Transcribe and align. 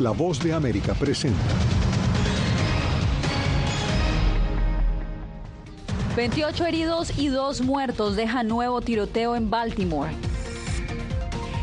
La 0.00 0.10
voz 0.10 0.38
de 0.40 0.52
América 0.52 0.92
presenta. 0.92 1.40
28 6.14 6.66
heridos 6.66 7.18
y 7.18 7.28
dos 7.28 7.62
muertos 7.62 8.14
deja 8.14 8.42
nuevo 8.42 8.82
tiroteo 8.82 9.36
en 9.36 9.48
Baltimore. 9.48 10.10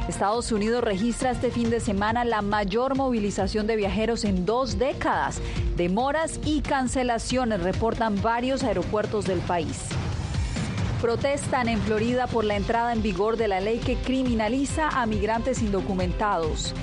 Estados 0.10 0.52
Unidos 0.52 0.84
registra 0.84 1.30
este 1.30 1.52
fin 1.52 1.70
de 1.70 1.80
semana 1.80 2.26
la 2.26 2.42
mayor 2.42 2.96
movilización 2.96 3.68
de 3.68 3.76
viajeros 3.76 4.24
en 4.24 4.48
dos 4.48 4.80
décadas. 4.80 5.40
Demoras 5.78 6.40
y 6.44 6.62
cancelaciones 6.62 7.62
reportan 7.62 8.20
varios 8.20 8.64
aeropuertos 8.64 9.26
del 9.26 9.40
país. 9.42 9.90
Protestan 11.02 11.70
en 11.70 11.80
Florida 11.82 12.26
por 12.26 12.46
la 12.46 12.56
entrada 12.56 12.94
en 12.94 13.04
vigor 13.04 13.38
de 13.38 13.48
la 13.48 13.60
ley 13.60 13.78
que 13.78 13.96
criminaliza 13.96 14.90
a 14.90 15.06
migrantes 15.06 15.62
indocumentados. 15.62 16.74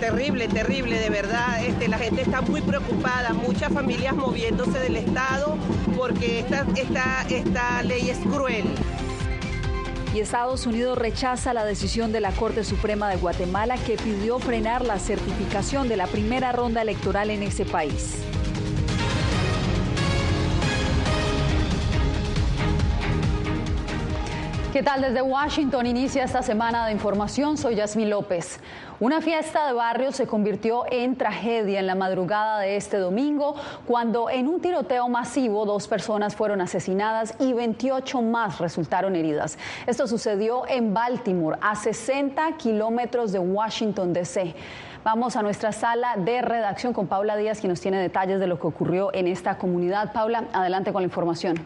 Terrible, 0.00 0.48
terrible, 0.48 0.98
de 0.98 1.10
verdad. 1.10 1.64
Este, 1.64 1.88
la 1.88 1.98
gente 1.98 2.22
está 2.22 2.40
muy 2.40 2.60
preocupada, 2.60 3.32
muchas 3.32 3.72
familias 3.72 4.14
moviéndose 4.14 4.78
del 4.78 4.96
Estado 4.96 5.56
porque 5.96 6.40
esta, 6.40 6.66
esta, 6.76 7.22
esta 7.28 7.82
ley 7.82 8.10
es 8.10 8.18
cruel. 8.18 8.64
Y 10.14 10.20
Estados 10.20 10.66
Unidos 10.66 10.98
rechaza 10.98 11.54
la 11.54 11.64
decisión 11.64 12.10
de 12.10 12.20
la 12.20 12.32
Corte 12.32 12.64
Suprema 12.64 13.08
de 13.08 13.16
Guatemala 13.16 13.76
que 13.76 13.96
pidió 13.96 14.40
frenar 14.40 14.84
la 14.84 14.98
certificación 14.98 15.88
de 15.88 15.96
la 15.96 16.06
primera 16.06 16.50
ronda 16.50 16.82
electoral 16.82 17.30
en 17.30 17.44
ese 17.44 17.64
país. 17.64 18.16
¿Qué 24.80 24.84
tal? 24.84 25.02
Desde 25.02 25.20
Washington 25.20 25.84
inicia 25.84 26.24
esta 26.24 26.40
semana 26.40 26.86
de 26.86 26.92
información. 26.92 27.58
Soy 27.58 27.74
Yasmín 27.74 28.08
López. 28.08 28.60
Una 28.98 29.20
fiesta 29.20 29.66
de 29.66 29.74
barrio 29.74 30.10
se 30.10 30.26
convirtió 30.26 30.84
en 30.90 31.16
tragedia 31.16 31.80
en 31.80 31.86
la 31.86 31.94
madrugada 31.94 32.60
de 32.60 32.76
este 32.76 32.96
domingo 32.96 33.56
cuando 33.86 34.30
en 34.30 34.48
un 34.48 34.62
tiroteo 34.62 35.06
masivo 35.10 35.66
dos 35.66 35.86
personas 35.86 36.34
fueron 36.34 36.62
asesinadas 36.62 37.34
y 37.38 37.52
28 37.52 38.22
más 38.22 38.58
resultaron 38.58 39.16
heridas. 39.16 39.58
Esto 39.86 40.06
sucedió 40.06 40.66
en 40.66 40.94
Baltimore, 40.94 41.58
a 41.60 41.76
60 41.76 42.56
kilómetros 42.56 43.32
de 43.32 43.38
Washington, 43.38 44.14
D.C. 44.14 44.54
Vamos 45.04 45.36
a 45.36 45.42
nuestra 45.42 45.72
sala 45.72 46.16
de 46.16 46.40
redacción 46.40 46.94
con 46.94 47.06
Paula 47.06 47.36
Díaz, 47.36 47.60
quien 47.60 47.68
nos 47.68 47.82
tiene 47.82 48.00
detalles 48.00 48.40
de 48.40 48.46
lo 48.46 48.58
que 48.58 48.66
ocurrió 48.66 49.12
en 49.12 49.26
esta 49.26 49.58
comunidad. 49.58 50.14
Paula, 50.14 50.44
adelante 50.54 50.90
con 50.90 51.02
la 51.02 51.06
información. 51.06 51.58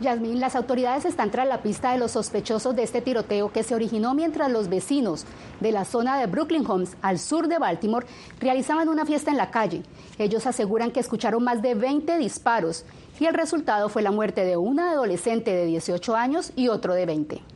Yasmín, 0.00 0.40
las 0.40 0.56
autoridades 0.56 1.04
están 1.04 1.30
tras 1.30 1.46
la 1.46 1.62
pista 1.62 1.92
de 1.92 1.98
los 1.98 2.12
sospechosos 2.12 2.74
de 2.74 2.82
este 2.82 3.00
tiroteo 3.00 3.52
que 3.52 3.62
se 3.62 3.76
originó 3.76 4.12
mientras 4.14 4.50
los 4.50 4.68
vecinos 4.68 5.24
de 5.60 5.70
la 5.70 5.84
zona 5.84 6.18
de 6.18 6.26
Brooklyn 6.26 6.66
Homes, 6.66 6.96
al 7.00 7.20
sur 7.20 7.46
de 7.46 7.58
Baltimore, 7.58 8.06
realizaban 8.40 8.88
una 8.88 9.06
fiesta 9.06 9.30
en 9.30 9.36
la 9.36 9.52
calle. 9.52 9.82
Ellos 10.18 10.46
aseguran 10.46 10.90
que 10.90 11.00
escucharon 11.00 11.44
más 11.44 11.62
de 11.62 11.74
20 11.74 12.18
disparos 12.18 12.84
y 13.20 13.26
el 13.26 13.34
resultado 13.34 13.88
fue 13.88 14.02
la 14.02 14.10
muerte 14.10 14.44
de 14.44 14.56
una 14.56 14.90
adolescente 14.90 15.54
de 15.54 15.66
18 15.66 16.16
años 16.16 16.52
y 16.56 16.68
otro 16.68 16.94
de 16.94 17.06
20. 17.06 17.53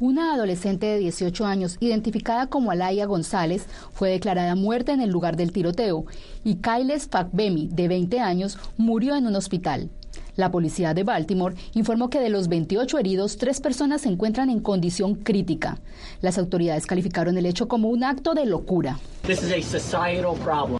Una 0.00 0.34
adolescente 0.34 0.86
de 0.86 0.98
18 0.98 1.46
años, 1.46 1.76
identificada 1.78 2.48
como 2.48 2.72
Alaya 2.72 3.06
González, 3.06 3.66
fue 3.92 4.10
declarada 4.10 4.56
muerta 4.56 4.92
en 4.92 5.00
el 5.00 5.10
lugar 5.10 5.36
del 5.36 5.52
tiroteo 5.52 6.04
y 6.42 6.56
Kailes 6.56 7.06
Fakbemi, 7.08 7.68
de 7.70 7.86
20 7.86 8.18
años, 8.18 8.58
murió 8.76 9.14
en 9.14 9.28
un 9.28 9.36
hospital. 9.36 9.90
La 10.34 10.50
policía 10.50 10.94
de 10.94 11.04
Baltimore 11.04 11.54
informó 11.74 12.10
que 12.10 12.18
de 12.18 12.28
los 12.28 12.48
28 12.48 12.98
heridos, 12.98 13.36
tres 13.36 13.60
personas 13.60 14.00
se 14.00 14.08
encuentran 14.08 14.50
en 14.50 14.58
condición 14.58 15.14
crítica. 15.14 15.78
Las 16.20 16.38
autoridades 16.38 16.86
calificaron 16.86 17.38
el 17.38 17.46
hecho 17.46 17.68
como 17.68 17.88
un 17.88 18.02
acto 18.02 18.34
de 18.34 18.46
locura. 18.46 18.98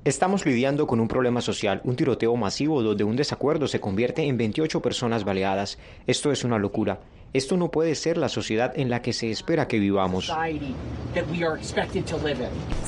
Estamos 0.05 0.45
lidiando 0.45 0.89
con 0.89 0.99
un 0.99 1.07
problema 1.07 1.41
social, 1.41 1.81
un 1.85 1.95
tiroteo 1.95 2.35
masivo 2.35 2.83
donde 2.83 3.05
un 3.05 3.15
desacuerdo 3.15 3.69
se 3.69 3.81
convierte 3.81 4.27
en 4.27 4.37
28 4.37 4.83
personas 4.83 5.23
baleadas. 5.23 5.79
Esto 6.09 6.33
es 6.33 6.43
una 6.43 6.59
locura. 6.59 6.99
Esto 7.35 7.57
no 7.57 7.69
puede 7.73 7.97
ser 7.97 8.17
la 8.17 8.29
sociedad 8.29 8.73
en 8.77 8.89
la 8.89 9.03
que 9.03 9.13
se 9.13 9.29
espera 9.29 9.67
que 9.67 9.81
vivamos. 9.81 10.33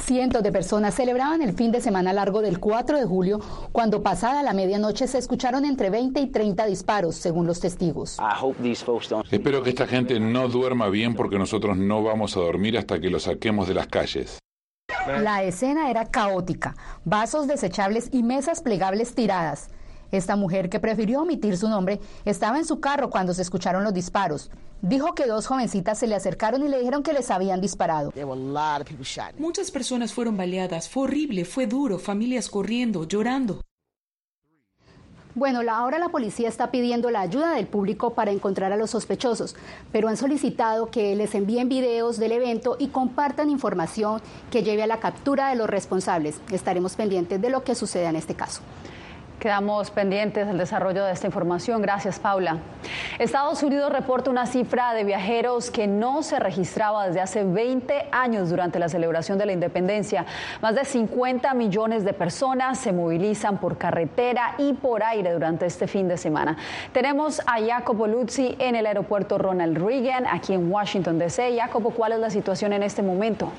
Cientos 0.05 0.43
de 0.45 0.53
personas 0.53 0.95
celebraban 0.95 1.43
el 1.43 1.53
fin 1.53 1.73
de 1.73 1.81
semana 1.81 2.13
largo 2.13 2.43
del 2.43 2.61
4 2.61 2.97
de 2.97 3.05
julio 3.07 3.41
cuando 3.73 4.05
pasada 4.05 4.45
la 4.45 4.53
medianoche 4.53 5.09
se 5.09 5.19
escucharon 5.19 5.65
entre 5.65 5.91
20 5.91 6.21
y 6.21 6.29
30 6.29 6.65
disparos, 6.67 7.17
según 7.17 7.49
los 7.49 7.59
testigos. 7.59 8.19
Espero 9.33 9.65
que 9.65 9.71
esta 9.71 9.89
gente 9.89 10.21
no 10.21 10.47
duerma 10.47 10.91
bien 10.91 11.17
porque 11.17 11.39
nosotros 11.39 11.77
no 11.77 12.05
vamos 12.05 12.37
a 12.37 12.41
dormir 12.41 12.79
hasta 12.79 13.01
que 13.01 13.11
los 13.11 13.25
saquemos 13.25 13.67
de 13.67 13.75
las 13.75 13.89
calles. 13.89 14.39
La 15.09 15.43
escena 15.43 15.91
era 15.91 16.07
caótica, 16.07 16.77
vasos 17.05 17.49
desechables 17.49 18.11
y 18.13 18.23
mesas 18.23 18.63
plegables 18.63 19.17
tiradas. 19.17 19.71
Esta 20.13 20.37
mujer, 20.37 20.69
que 20.69 20.81
prefirió 20.81 21.23
omitir 21.23 21.57
su 21.57 21.69
nombre, 21.69 22.01
estaba 22.25 22.59
en 22.59 22.65
su 22.65 22.81
carro 22.81 23.11
cuando 23.11 23.35
se 23.35 23.43
escucharon 23.43 23.85
los 23.85 23.95
disparos. 23.95 24.51
Dijo 24.83 25.15
que 25.15 25.27
dos 25.27 25.47
jovencitas 25.47 25.99
se 25.99 26.07
le 26.07 26.15
acercaron 26.15 26.65
y 26.65 26.69
le 26.69 26.79
dijeron 26.79 27.03
que 27.03 27.13
les 27.13 27.31
habían 27.31 27.61
disparado. 27.61 28.13
Muchas 29.39 29.71
personas 29.71 30.13
fueron 30.13 30.37
baleadas. 30.37 30.89
Fue 30.89 31.05
horrible, 31.05 31.45
fue 31.45 31.67
duro, 31.67 31.99
familias 31.99 32.49
corriendo, 32.49 33.05
llorando. 33.05 33.63
Bueno, 35.35 35.61
ahora 35.71 35.99
la 35.99 36.09
policía 36.09 36.49
está 36.49 36.71
pidiendo 36.71 37.11
la 37.11 37.21
ayuda 37.21 37.55
del 37.55 37.67
público 37.67 38.15
para 38.15 38.31
encontrar 38.31 38.73
a 38.73 38.77
los 38.79 38.93
sospechosos, 38.93 39.55
pero 39.93 40.09
han 40.09 40.17
solicitado 40.17 40.91
que 40.91 41.15
les 41.15 41.35
envíen 41.35 41.69
videos 41.69 42.17
del 42.17 42.33
evento 42.33 42.77
y 42.79 42.89
compartan 42.89 43.51
información 43.51 44.23
que 44.51 44.63
lleve 44.63 44.83
a 44.83 44.87
la 44.87 44.99
captura 44.99 45.51
de 45.51 45.57
los 45.57 45.69
responsables. 45.69 46.41
Estaremos 46.51 46.97
pendientes 46.97 47.39
de 47.43 47.51
lo 47.51 47.65
que 47.65 47.75
suceda 47.75 48.09
en 48.09 48.17
este 48.17 48.35
caso. 48.35 48.63
Quedamos 49.39 49.91
pendientes 49.91 50.47
del 50.47 50.57
desarrollo 50.57 51.05
de 51.05 51.13
esta 51.13 51.27
información. 51.27 51.83
Gracias, 51.83 52.19
Paula. 52.19 52.57
Estados 53.19 53.63
Unidos 53.63 53.93
reporta 53.93 54.31
una 54.31 54.47
cifra 54.47 54.95
de 54.95 55.05
viajeros 55.05 55.71
que 55.71 55.87
no 55.87 56.23
se 56.23 56.39
registraba 56.39 57.07
desde 57.07 57.21
hace 57.21 57.45
20 57.45 58.09
años 58.13 58.49
durante 58.49 58.79
la 58.79 58.89
celebración 58.89 59.37
de 59.37 59.45
la 59.45 59.53
independencia. 59.53 60.25
Más 60.63 60.75
de 60.75 60.87
50 60.87 61.53
millones 61.53 62.03
de 62.03 62.15
personas 62.15 62.79
se 62.79 62.95
movilizan 62.95 63.59
por 63.59 63.77
carretera 63.77 64.55
y 64.57 64.73
por 64.73 65.03
aire 65.03 65.33
durante 65.35 65.67
este 65.67 65.87
fin 65.87 66.09
de 66.09 66.17
semana. 66.17 66.57
Tenemos 66.93 67.41
a 67.41 67.61
Jacopo 67.61 68.07
Luzzi 68.07 68.57
en 68.59 68.75
el 68.75 68.87
aeropuerto 68.87 69.37
Ronald 69.37 69.77
Reagan, 69.77 70.27
aquí 70.27 70.55
en 70.55 70.73
Washington, 70.73 71.19
D.C. 71.19 71.59
Jacopo, 71.59 71.91
¿cuál 71.91 72.13
es 72.13 72.21
la 72.21 72.31
situación 72.31 72.73
en 72.73 72.83
este 72.83 73.03
momento? 73.03 73.53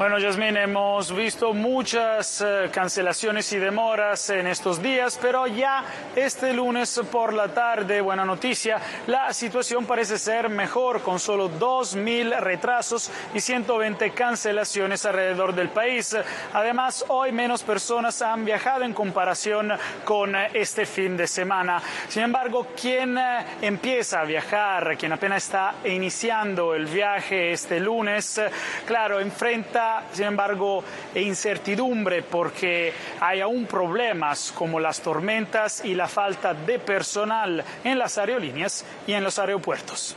Bueno, 0.00 0.18
Yasmin, 0.18 0.56
hemos 0.56 1.14
visto 1.14 1.52
muchas 1.52 2.40
eh, 2.40 2.70
cancelaciones 2.72 3.52
y 3.52 3.58
demoras 3.58 4.30
en 4.30 4.46
estos 4.46 4.80
días, 4.80 5.18
pero 5.20 5.46
ya 5.46 5.84
este 6.16 6.54
lunes 6.54 7.02
por 7.12 7.34
la 7.34 7.48
tarde, 7.48 8.00
buena 8.00 8.24
noticia, 8.24 8.80
la 9.08 9.30
situación 9.34 9.84
parece 9.84 10.16
ser 10.16 10.48
mejor, 10.48 11.02
con 11.02 11.18
solo 11.18 11.50
2.000 11.50 12.40
retrasos 12.40 13.10
y 13.34 13.40
120 13.40 14.12
cancelaciones 14.12 15.04
alrededor 15.04 15.54
del 15.54 15.68
país. 15.68 16.16
Además, 16.54 17.04
hoy 17.08 17.30
menos 17.30 17.62
personas 17.62 18.22
han 18.22 18.46
viajado 18.46 18.84
en 18.84 18.94
comparación 18.94 19.70
con 20.06 20.34
este 20.34 20.86
fin 20.86 21.14
de 21.14 21.26
semana. 21.26 21.82
Sin 22.08 22.22
embargo, 22.22 22.68
quien 22.74 23.18
eh, 23.18 23.44
empieza 23.60 24.22
a 24.22 24.24
viajar, 24.24 24.96
quien 24.96 25.12
apenas 25.12 25.44
está 25.44 25.74
iniciando 25.84 26.74
el 26.74 26.86
viaje 26.86 27.52
este 27.52 27.78
lunes, 27.78 28.38
eh, 28.38 28.50
claro, 28.86 29.20
enfrenta 29.20 29.89
sin 30.12 30.26
embargo, 30.26 30.84
incertidumbre 31.14 32.22
porque 32.22 32.92
hay 33.20 33.40
aún 33.40 33.66
problemas 33.66 34.52
como 34.52 34.80
las 34.80 35.00
tormentas 35.00 35.84
y 35.84 35.94
la 35.94 36.08
falta 36.08 36.54
de 36.54 36.78
personal 36.78 37.64
en 37.84 37.98
las 37.98 38.18
aerolíneas 38.18 38.84
y 39.06 39.12
en 39.12 39.24
los 39.24 39.38
aeropuertos. 39.38 40.16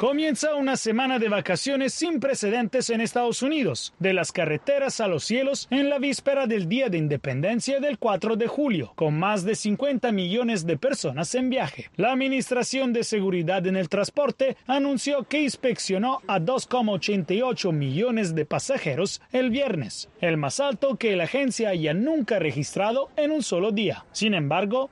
Comienza 0.00 0.54
una 0.54 0.78
semana 0.78 1.18
de 1.18 1.28
vacaciones 1.28 1.92
sin 1.92 2.20
precedentes 2.20 2.88
en 2.88 3.02
Estados 3.02 3.42
Unidos, 3.42 3.92
de 3.98 4.14
las 4.14 4.32
carreteras 4.32 4.98
a 5.02 5.08
los 5.08 5.24
cielos 5.24 5.68
en 5.70 5.90
la 5.90 5.98
víspera 5.98 6.46
del 6.46 6.70
Día 6.70 6.88
de 6.88 6.96
Independencia 6.96 7.80
del 7.80 7.98
4 7.98 8.36
de 8.36 8.46
julio, 8.46 8.94
con 8.94 9.18
más 9.18 9.44
de 9.44 9.54
50 9.54 10.10
millones 10.10 10.64
de 10.64 10.78
personas 10.78 11.34
en 11.34 11.50
viaje. 11.50 11.90
La 11.96 12.12
Administración 12.12 12.94
de 12.94 13.04
Seguridad 13.04 13.66
en 13.66 13.76
el 13.76 13.90
Transporte 13.90 14.56
anunció 14.66 15.24
que 15.24 15.42
inspeccionó 15.42 16.22
a 16.26 16.40
2,88 16.40 17.70
millones 17.70 18.34
de 18.34 18.46
pasajeros 18.46 19.20
el 19.32 19.50
viernes, 19.50 20.08
el 20.22 20.38
más 20.38 20.60
alto 20.60 20.96
que 20.96 21.14
la 21.14 21.24
agencia 21.24 21.68
haya 21.68 21.92
nunca 21.92 22.38
registrado 22.38 23.10
en 23.16 23.32
un 23.32 23.42
solo 23.42 23.70
día. 23.70 24.06
Sin 24.12 24.32
embargo, 24.32 24.88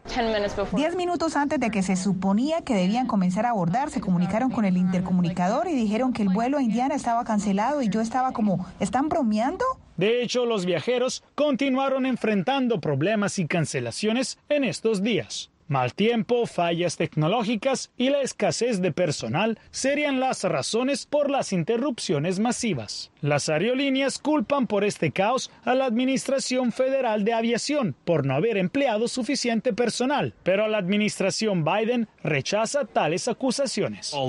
10 0.77 0.97
minutos 0.97 1.35
antes 1.35 1.59
de 1.59 1.71
que 1.71 1.83
se 1.83 1.97
suponía 1.97 2.61
que 2.61 2.75
debían 2.75 3.07
comenzar 3.07 3.47
a 3.47 3.51
abordar, 3.53 3.89
se 3.89 4.03
comunicaron 4.03 4.51
con 4.51 4.67
el 4.67 4.77
comunicador 5.03 5.69
y 5.69 5.75
dijeron 5.75 6.13
que 6.13 6.23
el 6.23 6.29
vuelo 6.29 6.59
a 6.59 6.63
Indiana 6.63 6.95
estaba 6.95 7.25
cancelado 7.25 7.83
y 7.83 7.89
yo 7.89 8.01
estaba 8.01 8.33
como, 8.33 8.67
¿están 8.81 9.09
bromeando? 9.09 9.65
De 9.97 10.23
hecho, 10.23 10.47
los 10.47 10.65
viajeros 10.65 11.25
continuaron 11.35 12.07
enfrentando 12.07 12.81
problemas 12.81 13.39
y 13.39 13.47
cancelaciones 13.47 14.39
en 14.49 14.65
estos 14.65 15.03
días. 15.03 15.51
Mal 15.69 15.93
tiempo, 15.93 16.47
fallas 16.47 16.97
tecnológicas 16.97 17.91
y 17.99 18.09
la 18.09 18.23
escasez 18.23 18.81
de 18.81 18.91
personal 18.91 19.59
serían 19.71 20.19
las 20.19 20.45
razones 20.45 21.05
por 21.05 21.31
las 21.31 21.53
interrupciones 21.53 22.41
masivas. 22.41 23.11
Las 23.21 23.51
aerolíneas 23.51 24.19
culpan 24.19 24.67
por 24.67 24.83
este 24.83 25.11
caos 25.11 25.51
a 25.67 25.75
la 25.75 25.85
Administración 25.85 26.73
Federal 26.73 27.23
de 27.23 27.35
Aviación 27.35 27.95
por 28.07 28.25
no 28.25 28.33
haber 28.33 28.57
empleado 28.57 29.09
suficiente 29.09 29.75
personal, 29.75 30.33
pero 30.43 30.69
la 30.69 30.79
administración 30.79 31.65
Biden 31.65 32.09
rechaza 32.25 32.87
tales 32.87 33.29
acusaciones. 33.29 34.13
Oh, 34.15 34.27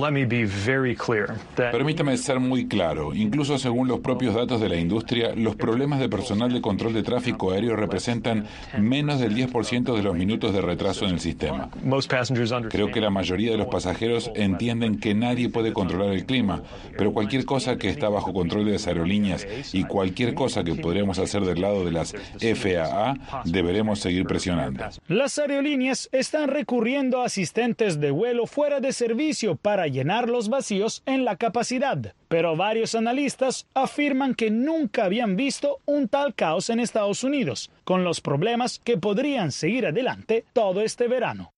Permítame 1.56 2.18
ser 2.18 2.42
muy 2.42 2.68
claro, 2.68 3.16
incluso 3.16 3.58
según 3.58 3.88
los 3.88 4.02
propios 4.02 4.36
datos 4.36 4.60
de 4.60 4.68
la 4.68 4.76
industria, 4.76 5.34
los 5.36 5.56
problemas 5.56 6.02
de 6.02 6.10
personal 6.10 6.52
de 6.52 6.60
control 6.60 6.94
de 6.94 7.04
tráfico 7.04 7.52
aéreo 7.52 7.78
representan 7.78 8.46
menos 8.78 9.22
del 9.22 9.34
10% 9.36 9.96
de 9.96 10.04
los 10.04 10.18
minutos 10.18 10.54
de 10.54 10.60
retraso 10.60 11.06
en 11.06 11.12
el 11.12 11.20
sistema 11.22 11.29
sistema. 11.30 11.70
Creo 12.70 12.92
que 12.92 13.02
la 13.02 13.10
mayoría 13.10 13.52
de 13.52 13.58
los 13.58 13.68
pasajeros 13.68 14.32
entienden 14.36 15.00
que 15.00 15.14
nadie 15.14 15.50
puede 15.50 15.74
controlar 15.74 16.14
el 16.14 16.26
clima, 16.26 16.64
pero 16.98 17.14
cualquier 17.14 17.46
cosa 17.46 17.78
que 17.78 17.90
está 17.90 18.10
bajo 18.10 18.34
control 18.34 18.66
de 18.66 18.74
las 18.74 18.88
aerolíneas 18.88 19.48
y 19.74 19.84
cualquier 19.84 20.34
cosa 20.34 20.64
que 20.64 20.76
podríamos 20.76 21.20
hacer 21.20 21.44
del 21.44 21.62
lado 21.62 21.86
de 21.86 21.92
las 21.92 22.14
FAA, 22.40 23.44
deberemos 23.46 24.00
seguir 24.00 24.26
presionando. 24.26 24.86
Las 25.08 25.38
aerolíneas 25.38 26.10
están 26.12 26.50
recurriendo 26.50 27.22
a 27.22 27.26
asistentes 27.26 28.00
de 28.00 28.12
vuelo 28.12 28.48
fuera 28.48 28.80
de 28.80 28.94
servicio 28.94 29.56
para 29.56 29.88
llenar 29.88 30.30
los 30.30 30.50
vacíos 30.50 31.04
en 31.06 31.26
la 31.26 31.36
capacidad, 31.36 32.14
pero 32.30 32.56
varios 32.56 32.96
analistas 32.96 33.68
afirman 33.74 34.34
que 34.36 34.50
nunca 34.50 35.04
habían 35.04 35.36
visto 35.36 35.80
un 35.86 36.08
tal 36.08 36.34
caos 36.34 36.70
en 36.70 36.80
Estados 36.80 37.26
Unidos, 37.26 37.70
con 37.84 38.06
los 38.06 38.22
problemas 38.22 38.80
que 38.80 38.98
podrían 38.98 39.52
seguir 39.52 39.86
adelante 39.86 40.46
todo 40.54 40.80
este 40.80 41.10
verano 41.10 41.52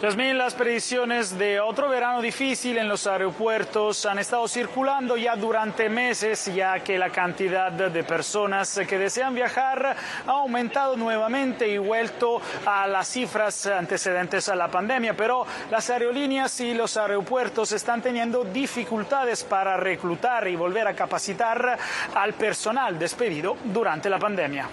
las 0.00 0.54
predicciones 0.54 1.36
de 1.36 1.58
otro 1.58 1.88
verano 1.88 2.22
difícil 2.22 2.78
en 2.78 2.86
los 2.86 3.06
aeropuertos 3.08 4.06
han 4.06 4.20
estado 4.20 4.46
circulando 4.46 5.16
ya 5.16 5.34
durante 5.34 5.88
meses, 5.88 6.52
ya 6.54 6.78
que 6.80 6.96
la 6.96 7.10
cantidad 7.10 7.72
de 7.72 8.04
personas 8.04 8.80
que 8.88 8.96
desean 8.96 9.34
viajar 9.34 9.96
ha 10.24 10.30
aumentado 10.30 10.96
nuevamente 10.96 11.66
y 11.66 11.78
vuelto 11.78 12.40
a 12.64 12.86
las 12.86 13.08
cifras 13.08 13.66
antecedentes 13.66 14.48
a 14.48 14.54
la 14.54 14.68
pandemia, 14.68 15.14
pero 15.16 15.44
las 15.68 15.90
aerolíneas 15.90 16.60
y 16.60 16.74
los 16.74 16.96
aeropuertos 16.96 17.72
están 17.72 18.00
teniendo 18.00 18.44
dificultades 18.44 19.42
para 19.42 19.76
reclutar 19.76 20.46
y 20.46 20.54
volver 20.54 20.86
a 20.86 20.94
capacitar 20.94 21.76
al 22.14 22.34
personal 22.34 22.96
despedido 22.98 23.56
durante 23.64 24.08
la 24.08 24.20
pandemia. 24.20 24.68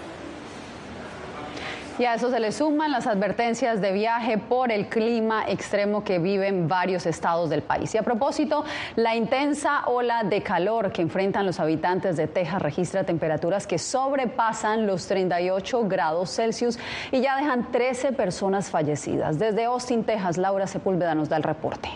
Y 1.98 2.04
a 2.04 2.14
eso 2.14 2.30
se 2.30 2.40
le 2.40 2.52
suman 2.52 2.90
las 2.90 3.06
advertencias 3.06 3.80
de 3.80 3.92
viaje 3.92 4.36
por 4.36 4.70
el 4.70 4.88
clima 4.88 5.48
extremo 5.48 6.04
que 6.04 6.18
viven 6.18 6.68
varios 6.68 7.06
estados 7.06 7.48
del 7.48 7.62
país. 7.62 7.94
Y 7.94 7.98
a 7.98 8.02
propósito, 8.02 8.66
la 8.96 9.16
intensa 9.16 9.86
ola 9.86 10.22
de 10.22 10.42
calor 10.42 10.92
que 10.92 11.00
enfrentan 11.00 11.46
los 11.46 11.58
habitantes 11.58 12.18
de 12.18 12.26
Texas 12.26 12.60
registra 12.60 13.04
temperaturas 13.04 13.66
que 13.66 13.78
sobrepasan 13.78 14.86
los 14.86 15.06
38 15.06 15.88
grados 15.88 16.36
Celsius 16.36 16.78
y 17.12 17.22
ya 17.22 17.36
dejan 17.36 17.72
13 17.72 18.12
personas 18.12 18.68
fallecidas. 18.68 19.38
Desde 19.38 19.64
Austin, 19.64 20.04
Texas, 20.04 20.36
Laura 20.36 20.66
Sepúlveda 20.66 21.14
nos 21.14 21.30
da 21.30 21.38
el 21.38 21.44
reporte. 21.44 21.88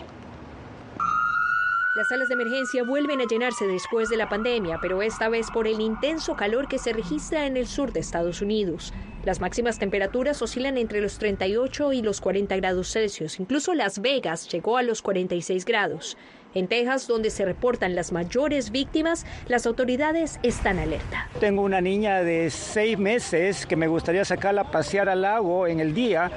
Las 1.93 2.07
salas 2.07 2.29
de 2.29 2.33
emergencia 2.33 2.83
vuelven 2.83 3.21
a 3.21 3.25
llenarse 3.25 3.67
después 3.67 4.09
de 4.09 4.17
la 4.17 4.29
pandemia, 4.29 4.79
pero 4.81 5.03
esta 5.03 5.29
vez 5.29 5.51
por 5.51 5.67
el 5.67 5.79
intenso 5.79 6.35
calor 6.35 6.67
que 6.67 6.79
se 6.79 6.93
registra 6.93 7.45
en 7.45 7.57
el 7.57 7.67
sur 7.67 7.91
de 7.91 7.99
Estados 7.99 8.41
Unidos. 8.41 8.93
Las 9.23 9.39
máximas 9.39 9.77
temperaturas 9.77 10.41
oscilan 10.41 10.79
entre 10.79 10.99
los 10.99 11.19
38 11.19 11.93
y 11.93 12.01
los 12.01 12.21
40 12.21 12.55
grados 12.55 12.91
Celsius. 12.91 13.39
Incluso 13.39 13.75
Las 13.75 13.99
Vegas 14.01 14.49
llegó 14.49 14.77
a 14.77 14.83
los 14.83 15.03
46 15.03 15.63
grados. 15.63 16.17
En 16.53 16.67
Texas, 16.67 17.07
donde 17.07 17.29
se 17.29 17.45
reportan 17.45 17.95
las 17.95 18.11
mayores 18.11 18.71
víctimas, 18.71 19.25
las 19.47 19.65
autoridades 19.65 20.39
están 20.43 20.79
alerta. 20.79 21.29
Tengo 21.39 21.61
una 21.61 21.79
niña 21.79 22.23
de 22.23 22.49
seis 22.49 22.97
meses 22.97 23.65
que 23.65 23.77
me 23.77 23.87
gustaría 23.87 24.25
sacarla 24.25 24.61
a 24.61 24.71
pasear 24.71 25.07
al 25.07 25.21
lago 25.21 25.65
en 25.67 25.79
el 25.79 25.93
día, 25.93 26.29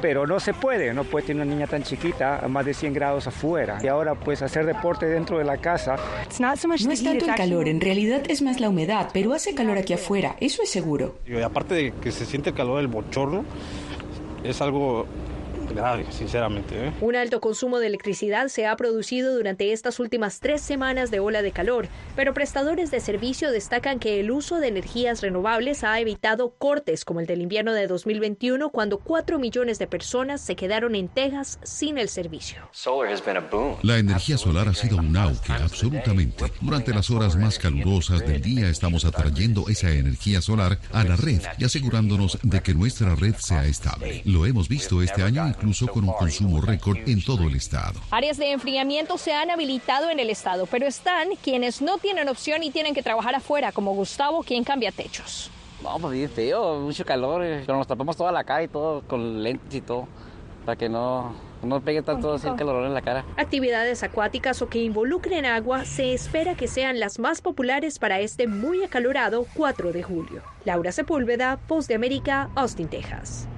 pero 0.00 0.26
no 0.26 0.40
se 0.40 0.52
puede, 0.52 0.92
no 0.92 1.04
puede 1.04 1.26
tener 1.26 1.46
una 1.46 1.54
niña 1.54 1.68
tan 1.68 1.84
chiquita 1.84 2.40
a 2.40 2.48
más 2.48 2.66
de 2.66 2.74
100 2.74 2.92
grados 2.92 3.28
afuera. 3.28 3.78
Y 3.80 3.86
ahora 3.86 4.16
pues 4.16 4.42
hacer 4.42 4.66
deporte 4.66 5.06
dentro 5.06 5.38
de 5.38 5.44
la 5.44 5.58
casa. 5.58 5.94
No 6.40 6.52
es 6.52 7.02
tanto 7.04 7.26
el 7.26 7.34
calor, 7.36 7.68
en 7.68 7.80
realidad 7.80 8.22
es 8.28 8.42
más 8.42 8.58
la 8.58 8.68
humedad, 8.68 9.10
pero 9.12 9.32
hace 9.32 9.54
calor 9.54 9.78
aquí 9.78 9.92
afuera, 9.92 10.36
eso 10.40 10.62
es 10.64 10.70
seguro. 10.70 11.18
Y 11.24 11.40
aparte 11.40 11.74
de 11.76 11.92
que 11.92 12.10
se 12.10 12.26
siente 12.26 12.50
el 12.50 12.56
calor 12.56 12.78
del 12.78 12.88
bochorno, 12.88 13.44
es 14.42 14.60
algo 14.60 15.06
grave, 15.74 16.06
sinceramente. 16.10 16.88
¿eh? 16.88 16.92
Un 17.00 17.16
alto 17.16 17.40
consumo 17.40 17.78
de 17.78 17.86
electricidad 17.86 18.48
se 18.48 18.66
ha 18.66 18.76
producido 18.76 19.34
durante 19.34 19.72
estas 19.72 20.00
últimas 20.00 20.40
tres 20.40 20.60
semanas 20.60 21.10
de 21.10 21.20
ola 21.20 21.42
de 21.42 21.52
calor, 21.52 21.88
pero 22.16 22.34
prestadores 22.34 22.90
de 22.90 23.00
servicio 23.00 23.50
destacan 23.50 23.98
que 23.98 24.20
el 24.20 24.30
uso 24.30 24.58
de 24.58 24.68
energías 24.68 25.20
renovables 25.20 25.84
ha 25.84 25.98
evitado 26.00 26.54
cortes 26.56 27.04
como 27.04 27.20
el 27.20 27.26
del 27.26 27.42
invierno 27.42 27.72
de 27.72 27.86
2021, 27.86 28.70
cuando 28.70 28.98
4 28.98 29.38
millones 29.38 29.78
de 29.78 29.86
personas 29.86 30.40
se 30.40 30.56
quedaron 30.56 30.94
en 30.94 31.08
Texas 31.08 31.58
sin 31.62 31.98
el 31.98 32.08
servicio. 32.08 32.58
La 33.82 33.98
energía 33.98 34.38
solar 34.38 34.68
ha 34.68 34.74
sido 34.74 34.98
un 34.98 35.16
auge, 35.16 35.52
absolutamente. 35.52 36.44
Durante 36.60 36.92
las 36.92 37.10
horas 37.10 37.36
más 37.36 37.58
calurosas 37.58 38.20
del 38.26 38.40
día 38.40 38.68
estamos 38.68 39.04
atrayendo 39.04 39.68
esa 39.68 39.90
energía 39.90 40.40
solar 40.40 40.78
a 40.92 41.04
la 41.04 41.16
red 41.16 41.42
y 41.58 41.64
asegurándonos 41.64 42.38
de 42.42 42.60
que 42.60 42.74
nuestra 42.74 43.14
red 43.14 43.34
sea 43.38 43.64
estable. 43.66 44.22
Lo 44.24 44.46
hemos 44.46 44.68
visto 44.68 45.02
este 45.02 45.22
año 45.22 45.42
incluso 45.62 45.86
con 45.86 46.04
un 46.04 46.12
consumo 46.14 46.60
récord 46.60 46.98
en 47.06 47.22
todo 47.24 47.44
el 47.44 47.54
estado. 47.54 48.00
Áreas 48.10 48.36
de 48.36 48.52
enfriamiento 48.52 49.16
se 49.16 49.32
han 49.32 49.50
habilitado 49.50 50.10
en 50.10 50.18
el 50.18 50.28
estado, 50.28 50.66
pero 50.66 50.86
están 50.86 51.28
quienes 51.42 51.80
no 51.80 51.98
tienen 51.98 52.28
opción 52.28 52.62
y 52.62 52.70
tienen 52.70 52.94
que 52.94 53.02
trabajar 53.02 53.34
afuera, 53.34 53.72
como 53.72 53.94
Gustavo, 53.94 54.42
quien 54.42 54.64
cambia 54.64 54.90
techos. 54.90 55.50
No, 55.82 55.98
pues 55.98 56.14
bien 56.14 56.30
feo, 56.30 56.80
mucho 56.80 57.04
calor, 57.04 57.44
eh, 57.44 57.62
pero 57.66 57.78
nos 57.78 57.86
tapamos 57.86 58.16
toda 58.16 58.32
la 58.32 58.44
cara 58.44 58.62
y 58.62 58.68
todo 58.68 59.02
con 59.02 59.42
lentes 59.42 59.74
y 59.74 59.80
todo, 59.80 60.06
para 60.64 60.76
que 60.76 60.88
no, 60.88 61.34
no 61.62 61.80
pegue 61.80 62.02
tanto 62.02 62.34
así 62.34 62.46
el 62.46 62.56
calor 62.56 62.84
en 62.84 62.94
la 62.94 63.02
cara. 63.02 63.24
Actividades 63.36 64.02
acuáticas 64.02 64.62
o 64.62 64.68
que 64.68 64.82
involucren 64.82 65.44
agua 65.44 65.84
se 65.84 66.12
espera 66.12 66.54
que 66.54 66.68
sean 66.68 67.00
las 67.00 67.18
más 67.18 67.40
populares 67.40 67.98
para 67.98 68.20
este 68.20 68.46
muy 68.46 68.84
acalorado 68.84 69.46
4 69.54 69.92
de 69.92 70.02
julio. 70.02 70.42
Laura 70.64 70.92
Sepúlveda, 70.92 71.58
Post 71.66 71.88
de 71.88 71.96
América, 71.96 72.50
Austin, 72.54 72.88
Texas. 72.88 73.48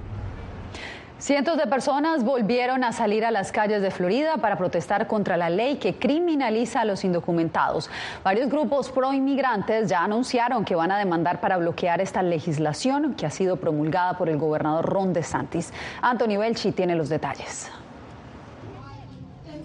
Cientos 1.17 1.57
de 1.57 1.65
personas 1.65 2.25
volvieron 2.25 2.83
a 2.83 2.91
salir 2.91 3.23
a 3.23 3.31
las 3.31 3.53
calles 3.53 3.81
de 3.81 3.89
Florida 3.89 4.35
para 4.37 4.57
protestar 4.57 5.07
contra 5.07 5.37
la 5.37 5.49
ley 5.49 5.77
que 5.77 5.95
criminaliza 5.95 6.81
a 6.81 6.85
los 6.85 7.05
indocumentados. 7.05 7.89
Varios 8.21 8.49
grupos 8.49 8.89
pro 8.89 9.13
inmigrantes 9.13 9.87
ya 9.87 10.03
anunciaron 10.03 10.65
que 10.65 10.75
van 10.75 10.91
a 10.91 10.99
demandar 10.99 11.39
para 11.39 11.55
bloquear 11.55 12.01
esta 12.01 12.21
legislación 12.21 13.13
que 13.13 13.25
ha 13.25 13.31
sido 13.31 13.55
promulgada 13.55 14.17
por 14.17 14.27
el 14.27 14.37
gobernador 14.37 14.85
Ron 14.85 15.13
DeSantis. 15.13 15.71
Anthony 16.01 16.37
Belchi 16.37 16.73
tiene 16.73 16.95
los 16.95 17.07
detalles 17.07 17.71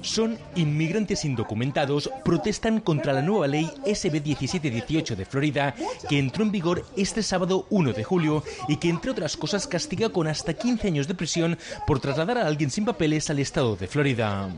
son 0.02 0.38
inmigrantes 0.56 1.24
indocumentados, 1.24 2.10
protestan 2.24 2.80
contra 2.80 3.12
la 3.12 3.22
nueva 3.22 3.46
ley 3.46 3.70
SB 3.84 4.20
1718 4.22 5.16
de 5.16 5.24
Florida, 5.24 5.74
que 6.08 6.18
entró 6.18 6.44
en 6.44 6.52
vigor 6.52 6.84
este 6.96 7.22
sábado 7.22 7.66
1 7.70 7.92
de 7.92 8.04
julio 8.04 8.42
y 8.68 8.76
que, 8.76 8.88
entre 8.88 9.10
otras 9.10 9.36
cosas, 9.36 9.66
castiga 9.66 10.08
con 10.08 10.26
hasta 10.26 10.54
15 10.54 10.88
años 10.88 11.08
de 11.08 11.14
prisión 11.14 11.58
por 11.86 12.00
trasladar 12.00 12.38
a 12.38 12.46
alguien 12.46 12.70
sin 12.70 12.84
papeles 12.84 13.30
al 13.30 13.38
estado 13.38 13.76
de 13.76 13.86
Florida. 13.86 14.48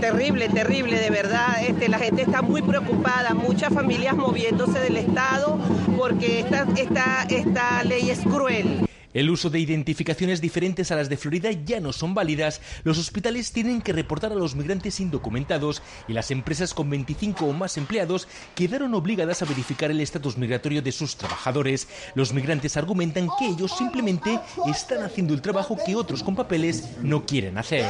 Terrible, 0.00 0.48
terrible, 0.48 0.98
de 0.98 1.10
verdad. 1.10 1.62
Este, 1.66 1.88
la 1.88 1.98
gente 1.98 2.22
está 2.22 2.42
muy 2.42 2.62
preocupada, 2.62 3.34
muchas 3.34 3.72
familias 3.72 4.14
moviéndose 4.16 4.78
del 4.78 4.96
estado 4.96 5.58
porque 5.96 6.40
esta, 6.40 6.66
esta, 6.76 7.26
esta 7.28 7.84
ley 7.84 8.10
es 8.10 8.20
cruel. 8.20 8.86
El 9.16 9.30
uso 9.30 9.48
de 9.48 9.58
identificaciones 9.58 10.42
diferentes 10.42 10.90
a 10.90 10.96
las 10.96 11.08
de 11.08 11.16
Florida 11.16 11.50
ya 11.50 11.80
no 11.80 11.94
son 11.94 12.12
válidas, 12.12 12.60
los 12.84 12.98
hospitales 12.98 13.50
tienen 13.50 13.80
que 13.80 13.94
reportar 13.94 14.30
a 14.30 14.34
los 14.34 14.54
migrantes 14.54 15.00
indocumentados 15.00 15.80
y 16.06 16.12
las 16.12 16.30
empresas 16.30 16.74
con 16.74 16.90
25 16.90 17.46
o 17.46 17.54
más 17.54 17.78
empleados 17.78 18.28
quedaron 18.54 18.92
obligadas 18.92 19.40
a 19.40 19.46
verificar 19.46 19.90
el 19.90 20.02
estatus 20.02 20.36
migratorio 20.36 20.82
de 20.82 20.92
sus 20.92 21.16
trabajadores. 21.16 21.88
Los 22.14 22.34
migrantes 22.34 22.76
argumentan 22.76 23.30
que 23.38 23.46
ellos 23.46 23.74
simplemente 23.78 24.38
están 24.70 25.02
haciendo 25.02 25.32
el 25.32 25.40
trabajo 25.40 25.78
que 25.82 25.96
otros 25.96 26.22
con 26.22 26.36
papeles 26.36 26.86
no 27.02 27.24
quieren 27.24 27.56
hacer. 27.56 27.86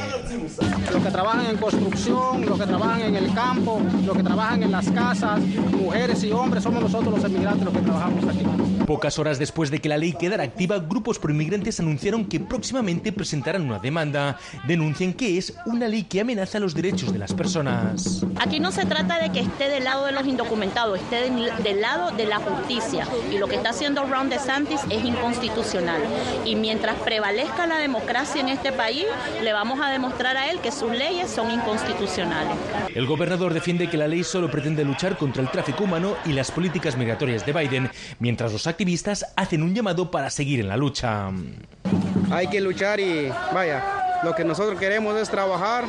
Los 0.92 1.02
que 1.02 1.10
trabajan 1.10 1.46
en 1.46 1.56
construcción, 1.56 2.46
los 2.46 2.56
que 2.56 2.66
trabajan 2.66 3.00
en 3.00 3.16
el 3.16 3.34
campo, 3.34 3.82
los 4.04 4.16
que 4.16 4.22
trabajan 4.22 4.62
en 4.62 4.70
las 4.70 4.88
casas, 4.92 5.40
mujeres 5.40 6.22
y 6.22 6.30
hombres, 6.30 6.62
somos 6.62 6.84
nosotros 6.84 7.14
los 7.14 7.24
emigrantes 7.24 7.64
los 7.64 7.74
que 7.74 7.80
trabajamos 7.80 8.24
aquí. 8.28 8.65
Pocas 8.86 9.18
horas 9.18 9.40
después 9.40 9.72
de 9.72 9.80
que 9.80 9.88
la 9.88 9.98
ley 9.98 10.12
quedara 10.12 10.44
activa, 10.44 10.78
grupos 10.78 11.18
proinmigrantes 11.18 11.80
anunciaron 11.80 12.24
que 12.24 12.38
próximamente 12.38 13.10
presentarán 13.10 13.62
una 13.62 13.80
demanda. 13.80 14.38
Denuncian 14.68 15.12
que 15.12 15.38
es 15.38 15.54
una 15.66 15.88
ley 15.88 16.04
que 16.04 16.20
amenaza 16.20 16.60
los 16.60 16.72
derechos 16.72 17.12
de 17.12 17.18
las 17.18 17.34
personas. 17.34 18.24
Aquí 18.36 18.60
no 18.60 18.70
se 18.70 18.86
trata 18.86 19.18
de 19.18 19.32
que 19.32 19.40
esté 19.40 19.68
del 19.68 19.82
lado 19.82 20.06
de 20.06 20.12
los 20.12 20.24
indocumentados, 20.24 21.00
esté 21.00 21.28
del 21.28 21.80
lado 21.80 22.12
de 22.12 22.26
la 22.26 22.38
justicia. 22.38 23.08
Y 23.32 23.38
lo 23.38 23.48
que 23.48 23.56
está 23.56 23.70
haciendo 23.70 24.04
Ron 24.04 24.28
DeSantis 24.28 24.80
es 24.88 25.04
inconstitucional. 25.04 26.00
Y 26.44 26.54
mientras 26.54 26.94
prevalezca 27.00 27.66
la 27.66 27.78
democracia 27.78 28.40
en 28.40 28.50
este 28.50 28.70
país, 28.70 29.06
le 29.42 29.52
vamos 29.52 29.80
a 29.80 29.90
demostrar 29.90 30.36
a 30.36 30.48
él 30.48 30.60
que 30.60 30.70
sus 30.70 30.92
leyes 30.92 31.28
son 31.28 31.50
inconstitucionales. 31.50 32.56
El 32.94 33.06
gobernador 33.06 33.52
defiende 33.52 33.90
que 33.90 33.96
la 33.96 34.06
ley 34.06 34.22
solo 34.22 34.48
pretende 34.48 34.84
luchar 34.84 35.18
contra 35.18 35.42
el 35.42 35.50
tráfico 35.50 35.82
humano 35.84 36.14
y 36.24 36.32
las 36.32 36.52
políticas 36.52 36.96
migratorias 36.96 37.44
de 37.44 37.52
Biden, 37.52 37.90
mientras 38.20 38.52
los 38.52 38.68
activistas 38.76 39.24
hacen 39.36 39.62
un 39.62 39.74
llamado 39.74 40.10
para 40.10 40.28
seguir 40.28 40.60
en 40.60 40.68
la 40.68 40.76
lucha. 40.76 41.30
Hay 42.30 42.48
que 42.48 42.60
luchar 42.60 43.00
y 43.00 43.32
vaya, 43.54 44.20
lo 44.22 44.34
que 44.34 44.44
nosotros 44.44 44.78
queremos 44.78 45.16
es 45.18 45.30
trabajar 45.30 45.84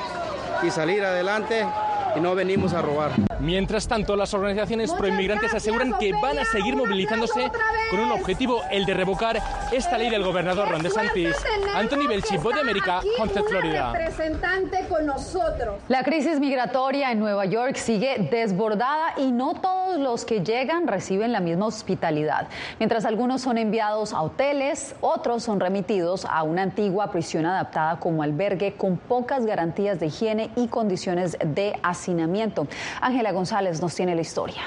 y 0.65 0.72
salir 0.72 1.03
adelante 1.03 1.65
y 2.18 2.20
no 2.20 2.36
venimos 2.36 2.74
a 2.74 2.82
robar. 2.82 3.12
Mientras 3.40 3.88
tanto, 3.88 4.16
las 4.16 4.34
organizaciones 4.34 4.92
proinmigrantes 4.94 5.54
aseguran 5.54 5.94
que 6.00 6.12
van 6.14 6.40
a 6.40 6.46
seguir 6.46 6.76
movilizándose 6.76 7.52
con 7.92 8.00
un 8.00 8.12
objetivo, 8.12 8.62
el 8.72 8.86
de 8.86 8.94
revocar 8.94 9.42
esta 9.72 9.98
ley 9.98 10.10
del 10.10 10.24
gobernador 10.24 10.70
Ron 10.70 10.82
DeSantis. 10.82 11.36
Anthony 11.76 12.08
Belchi, 12.08 12.38
de 12.38 12.60
América, 12.60 13.02
Homestead, 13.20 13.44
Florida. 13.44 13.94
con 14.90 15.06
nosotros. 15.06 15.76
La 15.88 16.04
crisis 16.04 16.40
migratoria 16.40 17.12
en 17.12 17.20
Nueva 17.20 17.46
York 17.46 17.76
sigue 17.76 18.28
desbordada 18.32 19.14
y 19.18 19.32
no 19.32 19.54
todos 19.54 20.00
los 20.00 20.26
que 20.26 20.44
llegan 20.44 20.88
reciben 20.88 21.32
la 21.32 21.40
misma 21.40 21.68
hospitalidad. 21.68 22.48
Mientras 22.80 23.06
algunos 23.06 23.42
son 23.42 23.58
enviados 23.58 24.14
a 24.14 24.22
hoteles, 24.22 24.96
otros 25.02 25.44
son 25.44 25.60
remitidos 25.60 26.26
a 26.26 26.44
una 26.44 26.64
antigua 26.64 27.12
prisión 27.12 27.46
adaptada 27.46 28.00
como 28.00 28.24
albergue 28.24 28.74
con 28.74 28.98
pocas 28.98 29.46
garantías 29.46 30.00
de 30.00 30.08
higiene 30.08 30.50
y 30.56 30.68
condiciones 30.68 31.38
de 31.44 31.78
hacinamiento. 32.08 32.68
Ángela 33.02 33.32
González 33.32 33.82
nos 33.82 33.94
tiene 33.94 34.16
la 34.16 34.22
historia. 34.22 34.62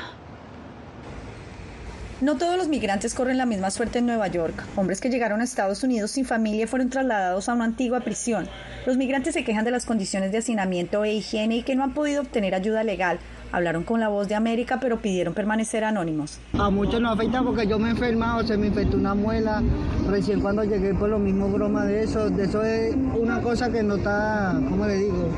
No 2.20 2.36
todos 2.36 2.58
los 2.58 2.68
migrantes 2.68 3.14
corren 3.14 3.38
la 3.38 3.46
misma 3.46 3.70
suerte 3.70 4.00
en 4.00 4.06
Nueva 4.06 4.26
York. 4.28 4.52
Hombres 4.76 5.00
que 5.00 5.08
llegaron 5.08 5.40
a 5.40 5.44
Estados 5.44 5.82
Unidos 5.82 6.10
sin 6.10 6.26
familia 6.26 6.66
fueron 6.66 6.90
trasladados 6.90 7.48
a 7.48 7.54
una 7.54 7.64
antigua 7.64 8.00
prisión. 8.00 8.46
Los 8.84 8.98
migrantes 8.98 9.32
se 9.32 9.42
quejan 9.42 9.64
de 9.64 9.70
las 9.70 9.86
condiciones 9.86 10.30
de 10.30 10.36
hacinamiento 10.36 11.02
e 11.02 11.14
higiene 11.14 11.56
y 11.56 11.62
que 11.62 11.74
no 11.74 11.82
han 11.82 11.94
podido 11.94 12.20
obtener 12.20 12.54
ayuda 12.54 12.84
legal. 12.84 13.18
Hablaron 13.52 13.84
con 13.84 14.00
la 14.00 14.08
voz 14.08 14.28
de 14.28 14.34
América, 14.34 14.78
pero 14.82 15.00
pidieron 15.00 15.32
permanecer 15.32 15.82
anónimos. 15.82 16.38
A 16.58 16.68
muchos 16.68 17.00
nos 17.00 17.14
afecta 17.14 17.42
porque 17.42 17.66
yo 17.66 17.78
me 17.78 17.88
he 17.88 17.92
enfermado, 17.92 18.46
se 18.46 18.58
me 18.58 18.66
infectó 18.66 18.98
una 18.98 19.14
muela. 19.14 19.62
Recién 20.06 20.42
cuando 20.42 20.62
llegué, 20.62 20.92
por 20.92 21.08
lo 21.08 21.18
mismo 21.18 21.48
broma 21.48 21.86
de 21.86 22.02
eso. 22.02 22.28
De 22.28 22.44
eso 22.44 22.62
es 22.62 22.94
una 22.94 23.40
cosa 23.40 23.72
que 23.72 23.82
no 23.82 23.96
está, 23.96 24.52
¿cómo 24.68 24.86
le 24.86 24.96
digo? 24.96 25.30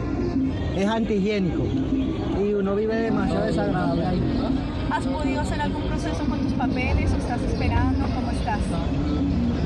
Es 0.82 0.88
antihigiénico 0.88 1.62
y 2.42 2.54
uno 2.54 2.74
vive 2.74 2.96
demasiado 2.96 3.46
desagradable 3.46 4.04
ahí. 4.04 4.20
¿Has 4.90 5.06
podido 5.06 5.40
hacer 5.40 5.60
algún 5.60 5.82
proceso 5.84 6.24
con 6.24 6.40
tus 6.40 6.52
papeles 6.54 7.12
o 7.12 7.16
estás 7.18 7.40
esperando? 7.40 8.04
¿Cómo 8.12 8.32
estás? 8.32 8.58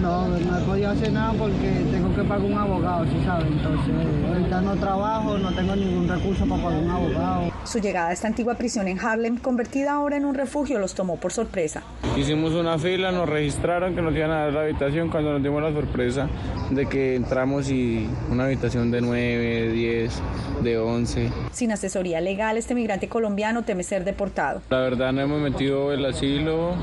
No, 0.03 0.29
no 0.29 0.59
he 0.59 0.61
podido 0.61 0.91
hacer 0.91 1.13
nada 1.13 1.33
porque 1.33 1.87
tengo 1.91 2.15
que 2.15 2.23
pagar 2.23 2.45
un 2.45 2.59
abogado, 2.59 3.07
¿sí 3.07 3.17
sabes? 3.25 3.47
Entonces, 3.47 3.95
ahorita 4.29 4.61
no 4.61 4.77
trabajo, 4.77 5.39
no 5.39 5.51
tengo 5.53 5.75
ningún 5.75 6.07
recurso 6.07 6.45
para 6.45 6.63
pagar 6.63 6.83
un 6.83 6.91
abogado. 6.91 7.56
Su 7.67 7.81
llegada 7.81 8.11
a 8.11 8.13
esta 8.13 8.29
antigua 8.29 8.55
prisión 8.55 8.87
en 8.87 9.01
Harlem, 9.01 9.39
convertida 9.39 9.95
ahora 9.95 10.17
en 10.17 10.25
un 10.25 10.37
refugio, 10.37 10.79
los 10.79 10.95
tomó 10.95 11.17
por 11.17 11.33
sorpresa. 11.33 11.83
Hicimos 12.17 12.53
una 12.53 12.79
fila, 12.79 13.11
nos 13.11 13.29
registraron 13.29 13.95
que 13.97 14.03
nos 14.03 14.15
iban 14.15 14.31
a 14.31 14.45
dar 14.45 14.53
la 14.53 14.61
habitación 14.61 15.11
cuando 15.11 15.33
nos 15.33 15.43
dimos 15.43 15.61
la 15.61 15.73
sorpresa 15.73 16.29
de 16.71 16.87
que 16.87 17.17
entramos 17.17 17.69
y 17.69 18.09
una 18.31 18.45
habitación 18.45 18.93
de 18.93 19.01
9, 19.01 19.73
10, 19.73 20.23
de 20.63 20.79
11. 20.79 21.33
Sin 21.51 21.73
asesoría 21.73 22.21
legal, 22.21 22.57
este 22.57 22.77
migrante 22.77 23.09
colombiano 23.09 23.65
teme 23.65 23.83
ser 23.83 24.05
deportado. 24.05 24.63
La 24.71 24.81
verdad 24.81 25.13
no 25.13 25.23
hemos 25.23 25.41
metido 25.41 25.93
el 25.93 26.05
asilo, 26.07 26.77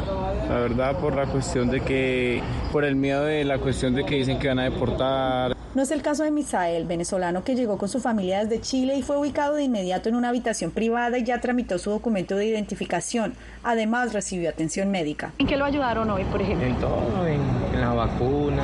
la 0.50 0.60
verdad 0.60 1.00
por 1.00 1.16
la 1.16 1.28
cuestión 1.28 1.70
de 1.70 1.80
que, 1.80 2.42
por 2.74 2.84
el 2.84 2.98
miedo 2.98 3.24
de 3.24 3.46
la 3.46 3.58
cuestión 3.58 3.96
de 3.96 4.04
que 4.04 4.16
dicen 4.16 4.38
que 4.38 4.50
van 4.50 4.60
a 4.60 4.64
deportar. 4.66 5.56
No 5.76 5.82
es 5.82 5.90
el 5.90 6.04
caso 6.04 6.24
de 6.24 6.30
Misael, 6.30 6.86
venezolano 6.86 7.44
que 7.44 7.56
llegó 7.56 7.80
con 7.80 7.90
su 7.90 8.00
familia 8.00 8.44
desde 8.44 8.62
Chile 8.62 8.96
y 8.96 9.02
fue 9.02 9.18
ubicado 9.18 9.56
de 9.56 9.64
inmediato 9.64 10.08
en 10.08 10.14
una 10.14 10.30
habitación 10.30 10.70
privada 10.74 11.18
y 11.18 11.24
ya 11.24 11.40
tramitó 11.40 11.78
su 11.78 11.90
documento 11.92 12.36
de 12.36 12.46
identificación. 12.46 13.34
Además, 13.64 14.14
recibió 14.14 14.50
atención 14.50 14.92
médica. 14.92 15.32
¿En 15.38 15.48
qué 15.48 15.56
lo 15.56 15.66
ayudaron 15.66 16.10
hoy, 16.10 16.24
por 16.26 16.42
ejemplo? 16.42 16.68
En 16.68 16.76
todo, 16.76 17.28
en, 17.28 17.42
la 17.80 17.94
vacuna, 17.94 18.64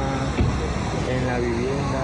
en 1.10 1.28
la 1.28 1.40
vivienda, 1.40 2.02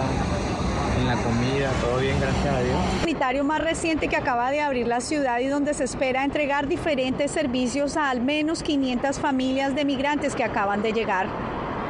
en 0.99 1.07
la 1.07 1.15
comida, 1.15 1.69
todo 1.81 1.99
bien, 1.99 2.19
gracias 2.19 2.55
a 2.55 2.61
Dios. 2.61 2.77
El 2.93 2.99
sanitario 3.01 3.43
más 3.43 3.61
reciente 3.61 4.07
que 4.07 4.15
acaba 4.15 4.51
de 4.51 4.61
abrir 4.61 4.87
la 4.87 5.01
ciudad 5.01 5.39
y 5.39 5.47
donde 5.47 5.73
se 5.73 5.83
espera 5.83 6.23
entregar 6.23 6.67
diferentes 6.67 7.31
servicios 7.31 7.97
a 7.97 8.09
al 8.09 8.21
menos 8.21 8.63
500 8.63 9.19
familias 9.19 9.75
de 9.75 9.85
migrantes 9.85 10.35
que 10.35 10.43
acaban 10.43 10.81
de 10.81 10.93
llegar. 10.93 11.27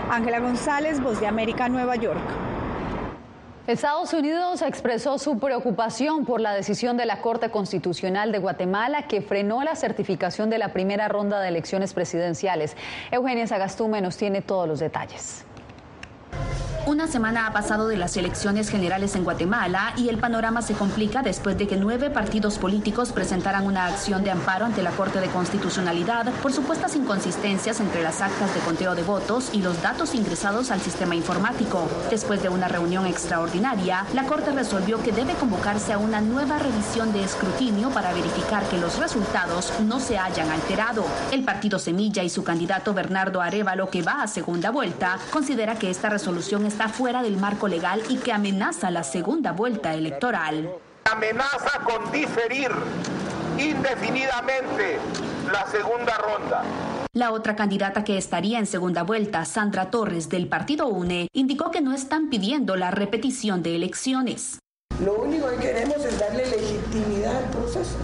Ángela 0.09 0.39
González, 0.39 1.01
Voz 1.01 1.19
de 1.19 1.27
América, 1.27 1.67
Nueva 1.69 1.95
York. 1.95 2.44
Estados 3.67 4.13
Unidos 4.13 4.61
expresó 4.61 5.17
su 5.17 5.39
preocupación 5.39 6.23
por 6.23 6.39
la 6.39 6.53
decisión 6.53 6.97
de 6.97 7.07
la 7.07 7.21
Corte 7.21 7.49
Constitucional 7.49 8.31
de 8.31 8.37
Guatemala 8.37 9.07
que 9.07 9.23
frenó 9.23 9.63
la 9.63 9.75
certificación 9.75 10.51
de 10.51 10.59
la 10.59 10.71
primera 10.71 11.07
ronda 11.07 11.39
de 11.39 11.47
elecciones 11.47 11.95
presidenciales. 11.95 12.77
Eugenia 13.09 13.47
Sagastume 13.47 14.01
nos 14.01 14.17
tiene 14.17 14.43
todos 14.43 14.67
los 14.67 14.79
detalles. 14.79 15.45
Una 16.87 17.07
semana 17.07 17.47
ha 17.47 17.51
pasado 17.51 17.87
de 17.87 17.97
las 17.97 18.15
elecciones 18.15 18.69
generales 18.69 19.15
en 19.15 19.23
Guatemala 19.23 19.93
y 19.97 20.09
el 20.09 20.19
panorama 20.19 20.61
se 20.61 20.75
complica 20.75 21.23
después 21.23 21.57
de 21.57 21.65
que 21.65 21.77
nueve 21.77 22.11
partidos 22.11 22.59
políticos 22.59 23.11
presentaran 23.11 23.65
una 23.65 23.87
acción 23.87 24.23
de 24.23 24.29
amparo 24.29 24.65
ante 24.65 24.83
la 24.83 24.91
Corte 24.91 25.19
de 25.19 25.29
Constitucionalidad 25.29 26.31
por 26.43 26.53
supuestas 26.53 26.95
inconsistencias 26.95 27.79
entre 27.79 28.03
las 28.03 28.21
actas 28.21 28.53
de 28.53 28.59
conteo 28.59 28.93
de 28.93 29.01
votos 29.01 29.49
y 29.51 29.63
los 29.63 29.81
datos 29.81 30.13
ingresados 30.13 30.69
al 30.69 30.79
sistema 30.79 31.15
informático. 31.15 31.89
Después 32.11 32.43
de 32.43 32.49
una 32.49 32.67
reunión 32.67 33.07
extraordinaria, 33.07 34.05
la 34.13 34.25
Corte 34.25 34.51
resolvió 34.51 35.01
que 35.01 35.11
debe 35.11 35.33
convocarse 35.33 35.91
a 35.91 35.97
una 35.97 36.21
nueva 36.21 36.59
revisión 36.59 37.11
de 37.13 37.23
escrutinio 37.23 37.89
para 37.89 38.13
verificar 38.13 38.63
que 38.69 38.77
los 38.77 38.99
resultados 38.99 39.73
no 39.79 39.99
se 39.99 40.19
hayan 40.19 40.51
alterado. 40.51 41.03
El 41.31 41.43
partido 41.43 41.79
Semilla 41.79 42.21
y 42.21 42.29
su 42.29 42.43
candidato 42.43 42.93
Bernardo 42.93 43.41
Arevalo, 43.41 43.89
que 43.89 44.03
va 44.03 44.21
a 44.21 44.27
segunda 44.27 44.69
vuelta, 44.69 45.17
considera 45.31 45.73
que 45.79 45.89
esta 45.89 46.09
resolución 46.09 46.63
es 46.67 46.74
está 46.75 46.89
fuera 46.89 47.23
del 47.23 47.37
marco 47.37 47.69
legal 47.69 48.03
y 48.09 48.17
que 48.17 48.33
amenaza 48.33 48.91
la 48.91 49.03
segunda 49.03 49.53
vuelta 49.53 49.93
electoral. 49.93 50.69
Amenaza 51.09 51.79
con 51.85 52.11
diferir 52.11 52.69
indefinidamente 53.57 54.99
la 55.53 55.65
segunda 55.67 56.17
ronda. 56.17 56.63
La 57.13 57.31
otra 57.31 57.55
candidata 57.55 58.03
que 58.03 58.17
estaría 58.17 58.59
en 58.59 58.65
segunda 58.65 59.03
vuelta, 59.03 59.45
Sandra 59.45 59.89
Torres 59.89 60.27
del 60.27 60.49
Partido 60.49 60.87
UNE, 60.87 61.29
indicó 61.31 61.71
que 61.71 61.79
no 61.79 61.93
están 61.93 62.29
pidiendo 62.29 62.75
la 62.75 62.91
repetición 62.91 63.63
de 63.63 63.77
elecciones. 63.77 64.59
Lo 65.01 65.13
único 65.21 65.47
que 65.51 65.55
queremos 65.55 66.03
es 66.03 66.19
darle 66.19 66.45
legitimidad 66.45 67.37
al 67.37 67.51
proceso. 67.51 67.95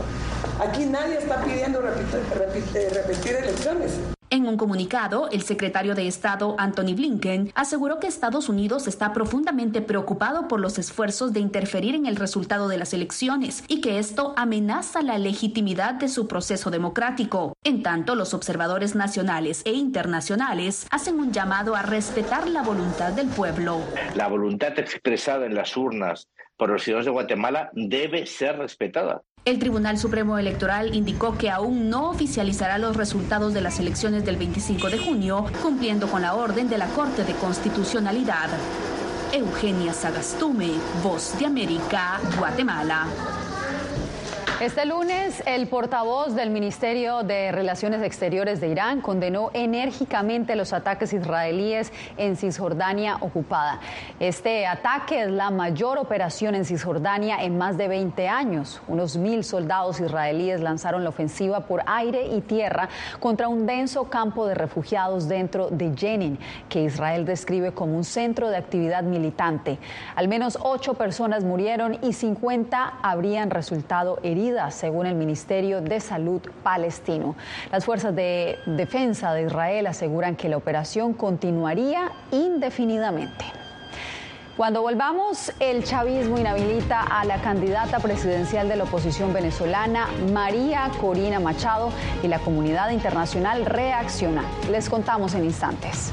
Aquí 0.65 0.85
nadie 0.85 1.17
está 1.17 1.43
pidiendo 1.43 1.81
repetir, 1.81 2.89
repetir 2.93 3.35
elecciones. 3.35 3.99
En 4.33 4.47
un 4.47 4.55
comunicado, 4.55 5.27
el 5.29 5.41
secretario 5.41 5.93
de 5.93 6.07
Estado 6.07 6.55
Anthony 6.57 6.95
Blinken 6.95 7.51
aseguró 7.53 7.99
que 7.99 8.07
Estados 8.07 8.47
Unidos 8.47 8.87
está 8.87 9.11
profundamente 9.11 9.81
preocupado 9.81 10.47
por 10.47 10.61
los 10.61 10.79
esfuerzos 10.79 11.33
de 11.33 11.41
interferir 11.41 11.95
en 11.95 12.05
el 12.05 12.15
resultado 12.15 12.69
de 12.69 12.77
las 12.77 12.93
elecciones 12.93 13.65
y 13.67 13.81
que 13.81 13.99
esto 13.99 14.33
amenaza 14.37 15.01
la 15.01 15.17
legitimidad 15.17 15.95
de 15.95 16.07
su 16.07 16.29
proceso 16.29 16.71
democrático. 16.71 17.51
En 17.65 17.83
tanto, 17.83 18.15
los 18.15 18.33
observadores 18.33 18.95
nacionales 18.95 19.63
e 19.65 19.73
internacionales 19.73 20.87
hacen 20.91 21.19
un 21.19 21.33
llamado 21.33 21.75
a 21.75 21.81
respetar 21.81 22.47
la 22.47 22.61
voluntad 22.61 23.11
del 23.11 23.27
pueblo. 23.27 23.81
La 24.15 24.29
voluntad 24.29 24.79
expresada 24.79 25.45
en 25.45 25.55
las 25.55 25.75
urnas 25.75 26.29
por 26.55 26.69
los 26.69 26.83
ciudadanos 26.83 27.05
de 27.05 27.11
Guatemala 27.11 27.69
debe 27.73 28.25
ser 28.25 28.59
respetada. 28.59 29.23
El 29.43 29.57
Tribunal 29.57 29.97
Supremo 29.97 30.37
Electoral 30.37 30.93
indicó 30.93 31.35
que 31.35 31.49
aún 31.49 31.89
no 31.89 32.11
oficializará 32.11 32.77
los 32.77 32.95
resultados 32.95 33.55
de 33.55 33.61
las 33.61 33.79
elecciones 33.79 34.23
del 34.23 34.37
25 34.37 34.91
de 34.91 34.99
junio, 34.99 35.45
cumpliendo 35.63 36.05
con 36.05 36.21
la 36.21 36.35
orden 36.35 36.69
de 36.69 36.77
la 36.77 36.85
Corte 36.85 37.23
de 37.23 37.33
Constitucionalidad. 37.33 38.49
Eugenia 39.33 39.93
Sagastume, 39.93 40.69
Voz 41.01 41.39
de 41.39 41.47
América, 41.47 42.19
Guatemala. 42.37 43.07
Este 44.61 44.85
lunes, 44.85 45.41
el 45.47 45.65
portavoz 45.65 46.35
del 46.35 46.51
Ministerio 46.51 47.23
de 47.23 47.51
Relaciones 47.51 48.03
Exteriores 48.03 48.61
de 48.61 48.67
Irán 48.67 49.01
condenó 49.01 49.49
enérgicamente 49.55 50.55
los 50.55 50.71
ataques 50.71 51.13
israelíes 51.13 51.91
en 52.15 52.37
Cisjordania 52.37 53.17
ocupada. 53.21 53.79
Este 54.19 54.67
ataque 54.67 55.23
es 55.23 55.31
la 55.31 55.49
mayor 55.49 55.97
operación 55.97 56.53
en 56.53 56.65
Cisjordania 56.65 57.41
en 57.43 57.57
más 57.57 57.75
de 57.75 57.87
20 57.87 58.27
años. 58.29 58.83
Unos 58.87 59.17
mil 59.17 59.43
soldados 59.43 59.99
israelíes 59.99 60.61
lanzaron 60.61 61.03
la 61.03 61.09
ofensiva 61.09 61.61
por 61.61 61.81
aire 61.87 62.27
y 62.27 62.41
tierra 62.41 62.87
contra 63.19 63.47
un 63.47 63.65
denso 63.65 64.11
campo 64.11 64.45
de 64.45 64.53
refugiados 64.53 65.27
dentro 65.27 65.71
de 65.71 65.91
Jenin, 65.97 66.37
que 66.69 66.83
Israel 66.83 67.25
describe 67.25 67.71
como 67.71 67.97
un 67.97 68.03
centro 68.03 68.47
de 68.51 68.57
actividad 68.57 69.01
militante. 69.01 69.79
Al 70.15 70.27
menos 70.27 70.59
ocho 70.61 70.93
personas 70.93 71.43
murieron 71.43 71.97
y 72.03 72.13
50 72.13 72.99
habrían 73.01 73.49
resultado 73.49 74.19
heridas 74.21 74.50
según 74.69 75.05
el 75.05 75.15
Ministerio 75.15 75.81
de 75.81 75.99
Salud 75.99 76.41
palestino. 76.63 77.35
Las 77.71 77.85
fuerzas 77.85 78.15
de 78.15 78.59
defensa 78.65 79.33
de 79.33 79.43
Israel 79.43 79.87
aseguran 79.87 80.35
que 80.35 80.49
la 80.49 80.57
operación 80.57 81.13
continuaría 81.13 82.11
indefinidamente. 82.31 83.45
Cuando 84.57 84.81
volvamos, 84.81 85.51
el 85.59 85.83
chavismo 85.83 86.37
inhabilita 86.37 87.01
a 87.01 87.23
la 87.25 87.41
candidata 87.41 87.99
presidencial 87.99 88.67
de 88.67 88.75
la 88.75 88.83
oposición 88.83 89.33
venezolana, 89.33 90.07
María 90.31 90.91
Corina 90.99 91.39
Machado, 91.39 91.91
y 92.21 92.27
la 92.27 92.39
comunidad 92.39 92.91
internacional 92.91 93.65
reacciona. 93.65 94.43
Les 94.69 94.89
contamos 94.89 95.33
en 95.35 95.45
instantes. 95.45 96.11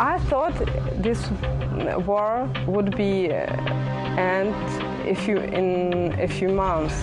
I 0.00 0.18
thought 0.30 0.54
this 0.96 1.20
war 2.06 2.48
would 2.66 2.96
be 2.96 3.30
uh, 3.30 3.44
end 4.16 4.54
a 5.06 5.14
few 5.14 5.36
in 5.36 6.18
a 6.18 6.26
few 6.26 6.48
months. 6.48 6.94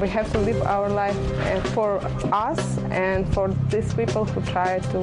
We 0.00 0.08
have 0.08 0.32
to 0.32 0.38
live 0.38 0.62
our 0.62 0.88
life 0.88 1.18
uh, 1.40 1.60
for 1.74 2.00
us 2.32 2.78
and 2.90 3.28
for 3.34 3.48
these 3.68 3.92
people 3.92 4.24
who 4.24 4.40
try 4.50 4.78
to 4.78 5.00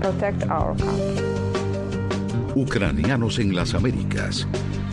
protect 0.00 0.48
our 0.50 0.76
country. 0.76 1.42
Ucranianos 2.54 3.40
en 3.40 3.56
las 3.56 3.74
Américas. 3.74 4.46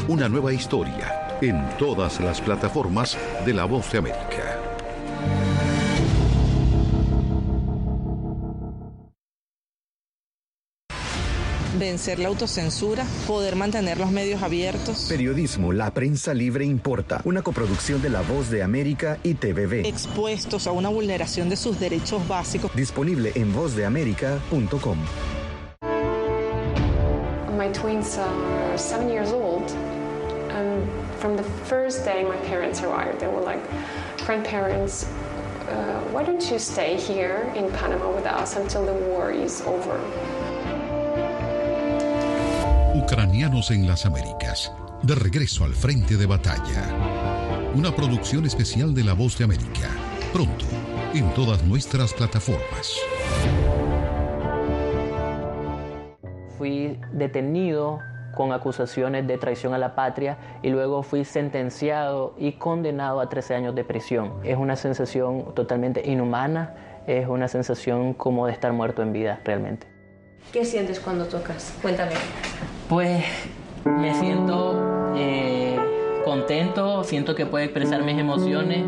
Una 0.08 0.28
nueva 0.28 0.52
historia 0.52 1.38
en 1.40 1.70
todas 1.78 2.20
las 2.20 2.42
plataformas 2.42 3.16
de 3.46 3.54
La 3.54 3.66
Voz 3.66 3.92
de 3.92 4.00
América. 4.00 4.69
Vencer 11.80 12.20
la 12.20 12.28
autocensura, 12.28 13.06
poder 13.26 13.56
mantener 13.56 13.98
los 13.98 14.12
medios 14.12 14.44
abiertos. 14.44 15.06
Periodismo, 15.10 15.72
la 15.74 15.92
prensa 15.94 16.34
libre 16.34 16.66
importa. 16.66 17.22
Una 17.24 17.42
coproducción 17.42 18.02
de 18.02 18.10
La 18.10 18.22
Voz 18.22 18.50
de 18.50 18.62
América 18.62 19.18
y 19.24 19.36
TVB. 19.36 19.86
Expuestos 19.86 20.68
a 20.68 20.72
una 20.72 20.90
vulneración 20.90 21.50
de 21.50 21.56
sus 21.56 21.80
derechos 21.80 22.28
básicos. 22.28 22.72
Disponible 22.76 23.32
en 23.36 23.54
vozdeamerica.com. 23.54 24.98
My 27.58 27.68
twins 27.74 28.18
are 28.18 28.78
seven 28.78 29.10
years 29.10 29.32
old. 29.32 29.72
And 30.52 30.88
from 31.20 31.36
the 31.36 31.44
first 31.66 32.06
day 32.06 32.24
my 32.24 32.38
parents 32.48 32.82
arrived, 32.82 33.20
they 33.20 33.28
were 33.28 33.42
like, 33.42 33.62
grandparents, 34.26 35.06
uh, 35.70 36.00
why 36.12 36.24
don't 36.24 36.50
you 36.50 36.58
stay 36.58 36.96
here 36.96 37.52
in 37.56 37.70
Panama 37.72 38.12
with 38.12 38.26
us 38.26 38.56
until 38.56 38.86
the 38.86 38.94
war 38.94 39.32
is 39.32 39.62
over? 39.62 40.00
Ucranianos 43.12 43.72
en 43.72 43.88
las 43.88 44.06
Américas, 44.06 44.72
de 45.02 45.16
regreso 45.16 45.64
al 45.64 45.74
frente 45.74 46.16
de 46.16 46.28
batalla. 46.28 46.84
Una 47.74 47.90
producción 47.92 48.46
especial 48.46 48.94
de 48.94 49.04
La 49.04 49.14
Voz 49.14 49.36
de 49.36 49.46
América, 49.46 49.90
pronto, 50.32 50.66
en 51.16 51.28
todas 51.34 51.64
nuestras 51.64 52.14
plataformas. 52.14 53.00
Fui 56.60 57.00
detenido 57.12 57.98
con 58.36 58.54
acusaciones 58.54 59.26
de 59.26 59.40
traición 59.40 59.74
a 59.74 59.80
la 59.80 59.96
patria 59.96 60.38
y 60.62 60.70
luego 60.70 61.02
fui 61.02 61.26
sentenciado 61.26 62.36
y 62.38 62.52
condenado 62.60 63.22
a 63.22 63.28
13 63.28 63.56
años 63.56 63.74
de 63.74 63.86
prisión. 63.86 64.34
Es 64.44 64.56
una 64.56 64.76
sensación 64.76 65.56
totalmente 65.56 66.08
inhumana, 66.08 66.76
es 67.08 67.28
una 67.28 67.48
sensación 67.48 68.14
como 68.14 68.46
de 68.46 68.54
estar 68.54 68.72
muerto 68.72 69.02
en 69.02 69.14
vida 69.14 69.42
realmente. 69.44 69.99
¿Qué 70.52 70.66
sientes 70.66 71.00
cuando 71.00 71.26
tocas? 71.26 71.74
Cuéntame. 71.82 72.14
Pues 72.88 73.24
me 73.86 74.20
siento 74.20 75.14
eh, 75.16 75.78
contento, 76.26 77.04
siento 77.04 77.36
que 77.36 77.46
puedo 77.46 77.64
expresar 77.64 78.04
mis 78.04 78.18
emociones. 78.18 78.86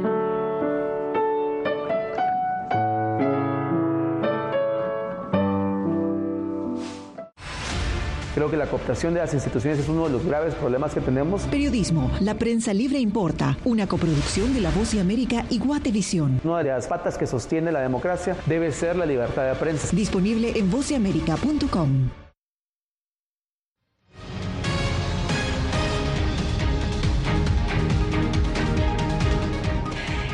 Que 8.52 8.58
la 8.58 8.68
cooptación 8.68 9.16
de 9.16 9.22
las 9.22 9.34
instituciones 9.34 9.80
es 9.80 9.90
uno 9.90 10.06
de 10.06 10.12
los 10.12 10.26
graves 10.26 10.54
problemas 10.54 10.94
que 10.94 11.02
tenemos. 11.02 11.44
Periodismo, 11.44 12.12
la 12.20 12.36
prensa 12.36 12.74
libre 12.74 13.00
importa, 13.00 13.58
una 13.66 13.88
coproducción 13.88 14.54
de 14.54 14.62
La 14.62 14.70
Voz 14.70 14.92
de 14.92 15.00
América 15.00 15.46
y 15.50 15.58
Guatevisión. 15.58 16.42
Una 16.44 16.60
de 16.60 16.66
las 16.66 16.88
patas 16.88 17.18
que 17.18 17.26
sostiene 17.26 17.72
la 17.72 17.82
democracia 17.82 18.36
debe 18.46 18.72
ser 18.72 18.96
la 18.98 19.06
libertad 19.06 19.48
de 19.48 19.56
prensa. 19.56 19.96
Disponible 19.96 20.52
en 20.56 20.70
vozdeamerica.com. 20.70 22.31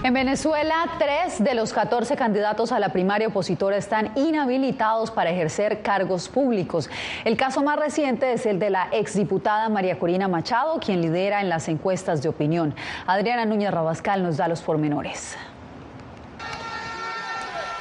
En 0.08 0.14
Venezuela, 0.14 0.86
tres 0.98 1.44
de 1.44 1.54
los 1.54 1.74
14 1.74 2.16
candidatos 2.16 2.72
a 2.72 2.80
la 2.80 2.94
primaria 2.94 3.28
opositora 3.28 3.76
están 3.76 4.14
inhabilitados 4.16 5.12
para 5.12 5.32
ejercer 5.32 5.82
cargos 5.82 6.30
públicos. 6.30 6.90
El 7.26 7.36
caso 7.36 7.62
más 7.62 7.78
reciente 7.78 8.32
es 8.32 8.46
el 8.46 8.58
de 8.58 8.70
la 8.70 8.88
exdiputada 8.94 9.68
María 9.68 10.00
Corina 10.00 10.30
Machado, 10.30 10.80
quien 10.80 11.02
lidera 11.02 11.42
en 11.42 11.50
las 11.50 11.68
encuestas 11.68 12.22
de 12.22 12.30
opinión. 12.30 12.74
Adriana 13.06 13.44
Núñez 13.44 13.70
Rabascal 13.70 14.24
nos 14.24 14.38
da 14.38 14.48
los 14.48 14.62
pormenores. 14.62 15.36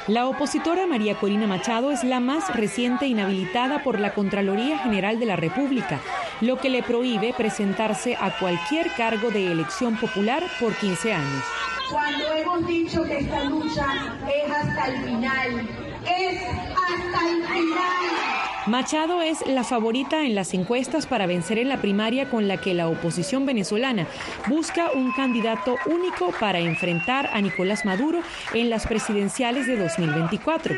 La 0.07 0.27
opositora 0.27 0.87
María 0.87 1.19
Corina 1.19 1.47
Machado 1.47 1.91
es 1.91 2.03
la 2.03 2.21
más 2.21 2.55
reciente 2.55 3.07
inhabilitada 3.07 3.83
por 3.83 3.99
la 3.99 4.13
Contraloría 4.13 4.79
General 4.79 5.19
de 5.19 5.25
la 5.25 5.35
República, 5.35 5.99
lo 6.39 6.57
que 6.57 6.69
le 6.69 6.81
prohíbe 6.81 7.33
presentarse 7.33 8.15
a 8.15 8.37
cualquier 8.39 8.89
cargo 8.95 9.31
de 9.31 9.51
elección 9.51 9.97
popular 9.97 10.43
por 10.59 10.73
15 10.75 11.13
años 11.13 11.43
cuando 11.89 12.33
hemos 12.33 12.67
dicho 12.67 13.03
que 13.03 13.19
esta 13.19 13.43
lucha 13.45 13.85
es 14.27 14.51
hasta 14.51 14.85
el 14.87 15.05
final, 15.05 15.69
es 16.05 16.41
hasta 16.43 17.29
el 17.29 17.47
final. 17.47 18.46
Machado 18.67 19.21
es 19.21 19.47
la 19.47 19.63
favorita 19.63 20.25
en 20.25 20.35
las 20.35 20.53
encuestas 20.53 21.05
para 21.05 21.25
vencer 21.25 21.57
en 21.57 21.69
la 21.69 21.77
primaria 21.77 22.29
con 22.29 22.49
la 22.49 22.57
que 22.57 22.73
la 22.73 22.89
oposición 22.89 23.45
venezolana 23.45 24.07
busca 24.49 24.91
un 24.91 25.13
candidato 25.13 25.77
único 25.85 26.33
para 26.37 26.59
enfrentar 26.59 27.29
a 27.31 27.39
Nicolás 27.39 27.85
Maduro 27.85 28.19
en 28.53 28.69
las 28.69 28.85
presidenciales 28.85 29.67
de 29.67 29.77
2024. 29.77 30.75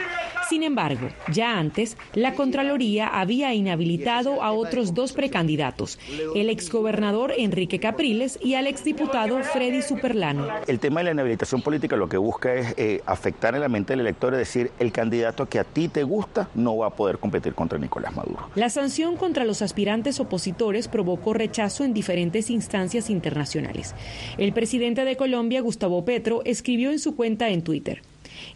Sin 0.49 0.63
embargo, 0.63 1.09
ya 1.31 1.59
antes, 1.59 1.95
la 2.15 2.33
Contraloría 2.33 3.07
había 3.07 3.53
inhabilitado 3.53 4.41
a 4.41 4.51
otros 4.51 4.95
dos 4.95 5.13
precandidatos, 5.13 5.99
el 6.33 6.49
exgobernador 6.49 7.33
Enrique 7.37 7.79
Capriles 7.79 8.39
y 8.41 8.55
al 8.55 8.65
exdiputado 8.65 9.43
Freddy 9.43 9.83
Superlano. 9.83 10.47
El 10.65 10.79
tema 10.79 11.01
de 11.01 11.03
la 11.03 11.11
inhabilitación 11.11 11.61
política 11.61 11.95
lo 11.95 12.09
que 12.09 12.17
busca 12.17 12.55
es 12.55 12.73
eh, 12.77 12.99
afectar 13.05 13.53
en 13.53 13.61
la 13.61 13.69
mente 13.69 13.93
del 13.93 13.99
elector, 13.99 14.33
es 14.33 14.39
decir, 14.39 14.71
el 14.79 14.91
candidato 14.91 15.47
que 15.47 15.59
a 15.59 15.63
ti 15.63 15.87
te 15.87 16.01
gusta 16.01 16.49
no 16.55 16.77
va 16.77 16.87
a 16.87 16.95
poder 16.95 17.19
competir 17.19 17.53
contra 17.53 17.77
Nicolás 17.77 18.15
Maduro. 18.15 18.49
La 18.55 18.71
sanción 18.71 19.17
contra 19.17 19.45
los 19.45 19.61
aspirantes 19.61 20.19
opositores 20.19 20.87
provocó 20.87 21.35
rechazo 21.35 21.83
en 21.83 21.93
diferentes 21.93 22.49
instancias 22.49 23.11
internacionales. 23.11 23.93
El 24.39 24.51
presidente 24.53 25.05
de 25.05 25.15
Colombia, 25.15 25.61
Gustavo 25.61 26.03
Petro, 26.05 26.41
escribió 26.43 26.89
en 26.89 26.97
su 26.97 27.15
cuenta 27.15 27.49
en 27.49 27.61
Twitter. 27.61 28.01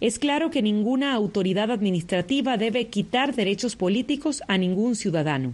Es 0.01 0.19
claro 0.19 0.49
que 0.49 0.61
ninguna 0.61 1.13
autoridad 1.13 1.71
administrativa 1.71 2.57
debe 2.57 2.87
quitar 2.87 3.35
derechos 3.35 3.75
políticos 3.75 4.41
a 4.47 4.57
ningún 4.57 4.95
ciudadano. 4.95 5.53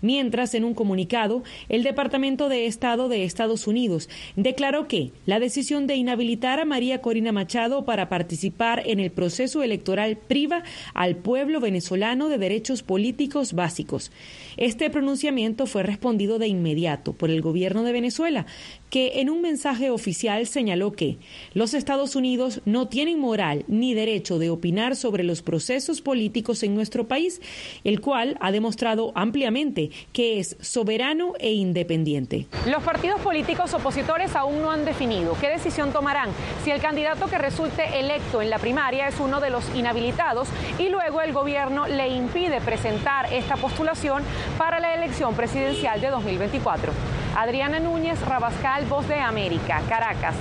Mientras, 0.00 0.54
en 0.54 0.64
un 0.64 0.74
comunicado, 0.74 1.42
el 1.68 1.82
Departamento 1.82 2.48
de 2.48 2.66
Estado 2.66 3.08
de 3.08 3.24
Estados 3.24 3.66
Unidos 3.66 4.08
declaró 4.36 4.88
que 4.88 5.12
la 5.26 5.40
decisión 5.40 5.86
de 5.86 5.96
inhabilitar 5.96 6.60
a 6.60 6.64
María 6.64 7.00
Corina 7.00 7.32
Machado 7.32 7.84
para 7.84 8.08
participar 8.08 8.82
en 8.86 9.00
el 9.00 9.10
proceso 9.10 9.62
electoral 9.62 10.16
priva 10.16 10.62
al 10.94 11.16
pueblo 11.16 11.60
venezolano 11.60 12.28
de 12.28 12.38
derechos 12.38 12.82
políticos 12.82 13.52
básicos. 13.52 14.10
Este 14.56 14.90
pronunciamiento 14.90 15.66
fue 15.66 15.82
respondido 15.82 16.38
de 16.38 16.48
inmediato 16.48 17.12
por 17.12 17.30
el 17.30 17.42
gobierno 17.42 17.82
de 17.84 17.92
Venezuela, 17.92 18.46
que 18.90 19.20
en 19.20 19.30
un 19.30 19.42
mensaje 19.42 19.90
oficial 19.90 20.46
señaló 20.46 20.92
que 20.92 21.18
los 21.54 21.74
Estados 21.74 22.16
Unidos 22.16 22.60
no 22.64 22.88
tienen 22.88 23.18
moral 23.18 23.64
ni 23.68 23.94
derecho 23.94 24.38
de 24.38 24.50
opinar 24.50 24.96
sobre 24.96 25.24
los 25.24 25.42
procesos 25.42 26.00
políticos 26.00 26.62
en 26.62 26.74
nuestro 26.74 27.08
país, 27.08 27.40
el 27.84 28.00
cual 28.00 28.36
ha 28.40 28.52
demostrado 28.52 29.12
ampliamente 29.14 29.90
que 30.12 30.38
es 30.38 30.56
soberano 30.60 31.34
e 31.38 31.52
independiente. 31.52 32.46
Los 32.66 32.82
partidos 32.82 33.20
políticos 33.20 33.74
opositores 33.74 34.34
aún 34.36 34.60
no 34.62 34.70
han 34.70 34.84
definido 34.84 35.36
qué 35.40 35.48
decisión 35.48 35.92
tomarán 35.92 36.30
si 36.64 36.70
el 36.70 36.80
candidato 36.80 37.26
que 37.26 37.38
resulte 37.38 37.98
electo 37.98 38.42
en 38.42 38.50
la 38.50 38.58
primaria 38.58 39.08
es 39.08 39.20
uno 39.20 39.40
de 39.40 39.50
los 39.50 39.64
inhabilitados 39.74 40.48
y 40.78 40.88
luego 40.88 41.20
el 41.20 41.32
gobierno 41.32 41.86
le 41.86 42.08
impide 42.08 42.60
presentar 42.60 43.32
esta 43.32 43.56
postulación 43.56 44.22
para 44.56 44.80
la 44.80 44.94
elección 44.94 45.34
presidencial 45.34 46.00
de 46.00 46.08
2024. 46.08 46.92
Adriana 47.40 47.78
Núñez 47.78 48.20
Rabascal, 48.26 48.84
Voz 48.86 49.06
de 49.06 49.14
América, 49.14 49.80
Caracas. 49.88 50.34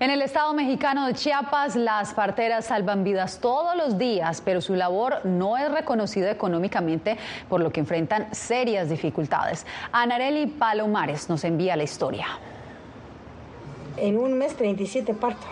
En 0.00 0.08
el 0.08 0.22
estado 0.22 0.54
mexicano 0.54 1.06
de 1.06 1.12
Chiapas, 1.12 1.76
las 1.76 2.14
parteras 2.14 2.64
salvan 2.64 3.04
vidas 3.04 3.38
todos 3.38 3.76
los 3.76 3.98
días, 3.98 4.40
pero 4.42 4.62
su 4.62 4.74
labor 4.74 5.26
no 5.26 5.58
es 5.58 5.70
reconocida 5.70 6.30
económicamente, 6.30 7.18
por 7.46 7.60
lo 7.60 7.70
que 7.70 7.80
enfrentan 7.80 8.34
serias 8.34 8.88
dificultades. 8.88 9.66
Anareli 9.92 10.46
Palomares 10.46 11.28
nos 11.28 11.44
envía 11.44 11.76
la 11.76 11.82
historia. 11.82 12.26
En 13.98 14.16
un 14.16 14.32
mes, 14.38 14.56
37 14.56 15.12
partos. 15.12 15.50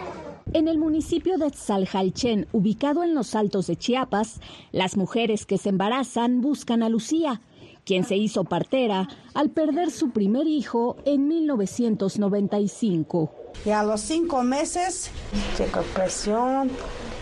En 0.54 0.68
el 0.68 0.78
municipio 0.78 1.36
de 1.36 1.50
Tzaljalchen, 1.50 2.46
ubicado 2.52 3.04
en 3.04 3.14
los 3.14 3.34
altos 3.34 3.66
de 3.66 3.76
Chiapas, 3.76 4.40
las 4.72 4.96
mujeres 4.96 5.44
que 5.44 5.58
se 5.58 5.68
embarazan 5.68 6.40
buscan 6.40 6.82
a 6.82 6.88
Lucía, 6.88 7.42
quien 7.86 8.04
se 8.04 8.16
hizo 8.16 8.44
partera 8.44 9.08
al 9.32 9.50
perder 9.50 9.90
su 9.90 10.10
primer 10.10 10.46
hijo 10.46 10.96
en 11.06 11.28
1995. 11.28 13.32
Y 13.64 13.70
a 13.70 13.82
los 13.84 14.02
cinco 14.02 14.42
meses, 14.42 15.10
checo 15.56 15.80
presión, 15.94 16.70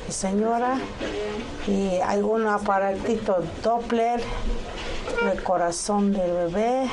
señora, 0.09 0.79
y 1.69 2.01
algún 2.01 2.47
aparatito 2.47 3.37
Doppler, 3.63 4.21
el 5.31 5.43
corazón 5.43 6.13
del 6.13 6.33
bebé. 6.33 6.89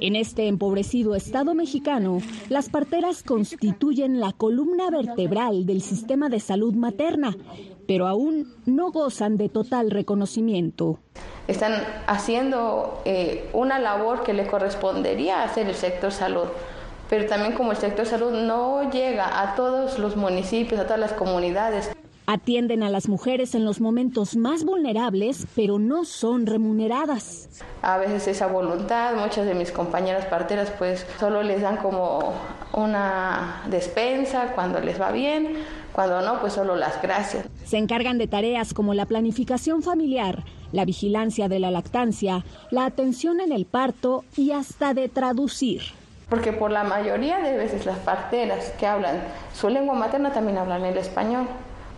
En 0.00 0.16
este 0.16 0.46
empobrecido 0.46 1.14
estado 1.14 1.54
mexicano, 1.54 2.20
las 2.48 2.68
parteras 2.68 3.22
constituyen 3.22 4.20
la 4.20 4.32
columna 4.32 4.90
vertebral 4.90 5.66
del 5.66 5.82
sistema 5.82 6.28
de 6.28 6.40
salud 6.40 6.74
materna, 6.74 7.36
pero 7.88 8.06
aún 8.06 8.54
no 8.66 8.92
gozan 8.92 9.38
de 9.38 9.48
total 9.48 9.90
reconocimiento. 9.90 10.98
Están 11.48 11.72
haciendo 12.06 13.00
eh, 13.06 13.48
una 13.54 13.78
labor 13.78 14.24
que 14.24 14.34
le 14.34 14.46
correspondería 14.46 15.42
hacer 15.42 15.66
el 15.66 15.74
sector 15.74 16.12
salud, 16.12 16.48
pero 17.08 17.24
también 17.24 17.54
como 17.54 17.72
el 17.72 17.78
sector 17.78 18.04
salud 18.04 18.30
no 18.30 18.90
llega 18.90 19.40
a 19.40 19.54
todos 19.56 19.98
los 19.98 20.16
municipios, 20.16 20.78
a 20.78 20.84
todas 20.84 21.00
las 21.00 21.14
comunidades. 21.14 21.90
Atienden 22.26 22.82
a 22.82 22.90
las 22.90 23.08
mujeres 23.08 23.54
en 23.54 23.64
los 23.64 23.80
momentos 23.80 24.36
más 24.36 24.66
vulnerables, 24.66 25.46
pero 25.56 25.78
no 25.78 26.04
son 26.04 26.44
remuneradas. 26.44 27.62
A 27.80 27.96
veces 27.96 28.28
esa 28.28 28.48
voluntad, 28.48 29.14
muchas 29.14 29.46
de 29.46 29.54
mis 29.54 29.72
compañeras 29.72 30.26
parteras 30.26 30.70
pues 30.78 31.06
solo 31.18 31.42
les 31.42 31.62
dan 31.62 31.78
como 31.78 32.34
una 32.74 33.62
despensa 33.70 34.52
cuando 34.54 34.78
les 34.80 35.00
va 35.00 35.10
bien, 35.10 35.56
cuando 35.98 36.22
no 36.22 36.40
pues 36.40 36.52
solo 36.52 36.76
las 36.76 37.02
gracias. 37.02 37.46
Se 37.64 37.76
encargan 37.76 38.18
de 38.18 38.28
tareas 38.28 38.72
como 38.72 38.94
la 38.94 39.04
planificación 39.04 39.82
familiar, 39.82 40.44
la 40.70 40.84
vigilancia 40.84 41.48
de 41.48 41.58
la 41.58 41.72
lactancia, 41.72 42.44
la 42.70 42.84
atención 42.84 43.40
en 43.40 43.50
el 43.50 43.66
parto 43.66 44.24
y 44.36 44.52
hasta 44.52 44.94
de 44.94 45.08
traducir. 45.08 45.82
Porque 46.30 46.52
por 46.52 46.70
la 46.70 46.84
mayoría 46.84 47.40
de 47.40 47.56
veces 47.56 47.84
las 47.84 47.98
parteras 47.98 48.72
que 48.78 48.86
hablan 48.86 49.16
su 49.52 49.70
lengua 49.70 49.96
materna 49.96 50.32
también 50.32 50.58
hablan 50.58 50.84
el 50.84 50.96
español 50.98 51.48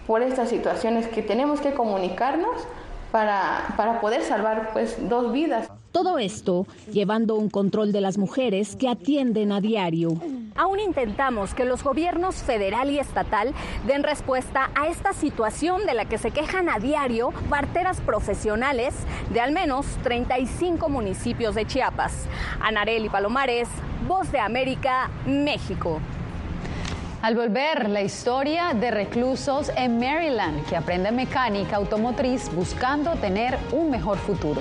por 0.06 0.22
estas 0.22 0.48
situaciones 0.48 1.06
que 1.06 1.20
tenemos 1.20 1.60
que 1.60 1.74
comunicarnos 1.74 2.56
para, 3.12 3.74
para 3.76 4.00
poder 4.00 4.22
salvar 4.22 4.70
pues 4.72 4.96
dos 5.10 5.30
vidas. 5.30 5.68
Todo 5.92 6.18
esto 6.18 6.66
llevando 6.92 7.34
un 7.34 7.50
control 7.50 7.90
de 7.90 8.00
las 8.00 8.16
mujeres 8.16 8.76
que 8.76 8.88
atienden 8.88 9.50
a 9.50 9.60
diario. 9.60 10.10
Aún 10.54 10.78
intentamos 10.78 11.52
que 11.52 11.64
los 11.64 11.82
gobiernos 11.82 12.36
federal 12.36 12.90
y 12.90 13.00
estatal 13.00 13.52
den 13.88 14.04
respuesta 14.04 14.70
a 14.76 14.86
esta 14.86 15.12
situación 15.12 15.84
de 15.86 15.94
la 15.94 16.04
que 16.04 16.18
se 16.18 16.30
quejan 16.30 16.68
a 16.68 16.78
diario 16.78 17.32
parteras 17.48 18.00
profesionales 18.00 18.94
de 19.32 19.40
al 19.40 19.50
menos 19.50 19.84
35 20.04 20.88
municipios 20.88 21.56
de 21.56 21.66
Chiapas. 21.66 22.26
Anareli 22.60 23.08
Palomares, 23.08 23.68
Voz 24.06 24.30
de 24.30 24.38
América, 24.38 25.10
México. 25.26 26.00
Al 27.20 27.34
volver, 27.34 27.90
la 27.90 28.00
historia 28.00 28.74
de 28.74 28.92
reclusos 28.92 29.70
en 29.76 29.98
Maryland 29.98 30.64
que 30.66 30.76
aprenden 30.76 31.16
mecánica 31.16 31.76
automotriz 31.76 32.48
buscando 32.54 33.12
tener 33.16 33.58
un 33.72 33.90
mejor 33.90 34.18
futuro. 34.18 34.60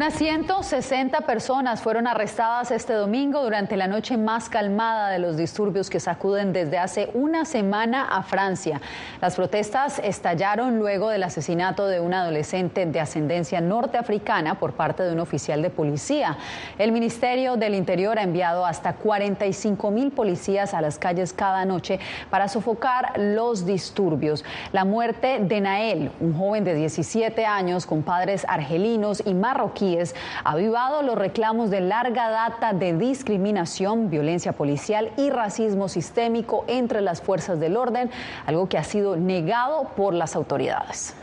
Unas 0.00 0.14
160 0.14 1.20
personas 1.26 1.82
fueron 1.82 2.06
arrestadas 2.06 2.70
este 2.70 2.94
domingo 2.94 3.42
durante 3.42 3.76
la 3.76 3.86
noche 3.86 4.16
más 4.16 4.48
calmada 4.48 5.10
de 5.10 5.18
los 5.18 5.36
disturbios 5.36 5.90
que 5.90 6.00
sacuden 6.00 6.54
desde 6.54 6.78
hace 6.78 7.10
una 7.12 7.44
semana 7.44 8.06
a 8.06 8.22
Francia. 8.22 8.80
Las 9.20 9.36
protestas 9.36 9.98
estallaron 10.02 10.78
luego 10.78 11.10
del 11.10 11.22
asesinato 11.22 11.86
de 11.86 12.00
un 12.00 12.14
adolescente 12.14 12.86
de 12.86 12.98
ascendencia 12.98 13.60
norteafricana 13.60 14.58
por 14.58 14.72
parte 14.72 15.02
de 15.02 15.12
un 15.12 15.20
oficial 15.20 15.60
de 15.60 15.68
policía. 15.68 16.38
El 16.78 16.92
Ministerio 16.92 17.58
del 17.58 17.74
Interior 17.74 18.18
ha 18.18 18.22
enviado 18.22 18.64
hasta 18.64 18.94
45 18.94 19.90
mil 19.90 20.12
policías 20.12 20.72
a 20.72 20.80
las 20.80 20.98
calles 20.98 21.34
cada 21.34 21.66
noche 21.66 22.00
para 22.30 22.48
sofocar 22.48 23.18
los 23.18 23.66
disturbios. 23.66 24.46
La 24.72 24.86
muerte 24.86 25.40
de 25.40 25.60
Nael, 25.60 26.10
un 26.20 26.32
joven 26.32 26.64
de 26.64 26.74
17 26.74 27.44
años 27.44 27.84
con 27.84 28.02
padres 28.02 28.46
argelinos 28.48 29.22
y 29.26 29.34
marroquíes, 29.34 29.89
ha 29.98 30.50
avivado 30.50 31.02
los 31.02 31.16
reclamos 31.16 31.70
de 31.70 31.80
larga 31.80 32.30
data 32.30 32.72
de 32.72 32.96
discriminación, 32.96 34.10
violencia 34.10 34.52
policial 34.52 35.10
y 35.16 35.30
racismo 35.30 35.88
sistémico 35.88 36.64
entre 36.68 37.00
las 37.00 37.20
fuerzas 37.22 37.58
del 37.58 37.76
orden, 37.76 38.10
algo 38.46 38.68
que 38.68 38.78
ha 38.78 38.84
sido 38.84 39.16
negado 39.16 39.90
por 39.96 40.14
las 40.14 40.36
autoridades. 40.36 41.14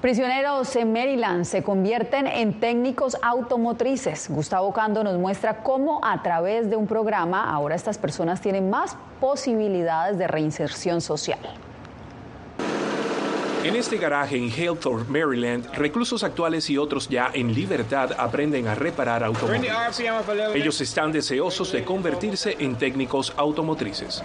Prisioneros 0.00 0.76
en 0.76 0.92
Maryland 0.92 1.44
se 1.44 1.64
convierten 1.64 2.28
en 2.28 2.60
técnicos 2.60 3.16
automotrices. 3.20 4.30
Gustavo 4.30 4.72
Cando 4.72 5.02
nos 5.02 5.18
muestra 5.18 5.64
cómo 5.64 6.00
a 6.04 6.22
través 6.22 6.70
de 6.70 6.76
un 6.76 6.86
programa 6.86 7.52
ahora 7.52 7.74
estas 7.74 7.98
personas 7.98 8.40
tienen 8.40 8.70
más 8.70 8.96
posibilidades 9.20 10.16
de 10.16 10.28
reinserción 10.28 11.00
social. 11.00 11.40
En 13.64 13.74
este 13.74 13.98
garaje 13.98 14.36
en 14.36 14.50
Halethorpe, 14.50 15.10
Maryland, 15.10 15.66
reclusos 15.74 16.22
actuales 16.22 16.70
y 16.70 16.78
otros 16.78 17.08
ya 17.08 17.30
en 17.34 17.52
libertad 17.52 18.12
aprenden 18.16 18.68
a 18.68 18.74
reparar 18.74 19.24
automóviles. 19.24 19.72
Ellos 20.54 20.80
están 20.80 21.10
deseosos 21.10 21.72
de 21.72 21.84
convertirse 21.84 22.56
en 22.60 22.76
técnicos 22.76 23.32
automotrices. 23.36 24.22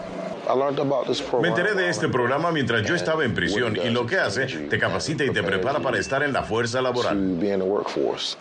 Me 1.41 1.47
enteré 1.47 1.73
de 1.73 1.89
este 1.89 2.09
programa 2.09 2.51
mientras 2.51 2.85
yo 2.85 2.95
estaba 2.95 3.23
en 3.23 3.33
prisión 3.33 3.77
y 3.77 3.89
lo 3.89 4.05
que 4.05 4.17
hace, 4.17 4.45
te 4.45 4.77
capacita 4.77 5.23
y 5.23 5.31
te 5.31 5.41
prepara 5.41 5.79
para 5.79 5.97
estar 5.97 6.21
en 6.23 6.33
la 6.33 6.43
fuerza 6.43 6.81
laboral. 6.81 7.39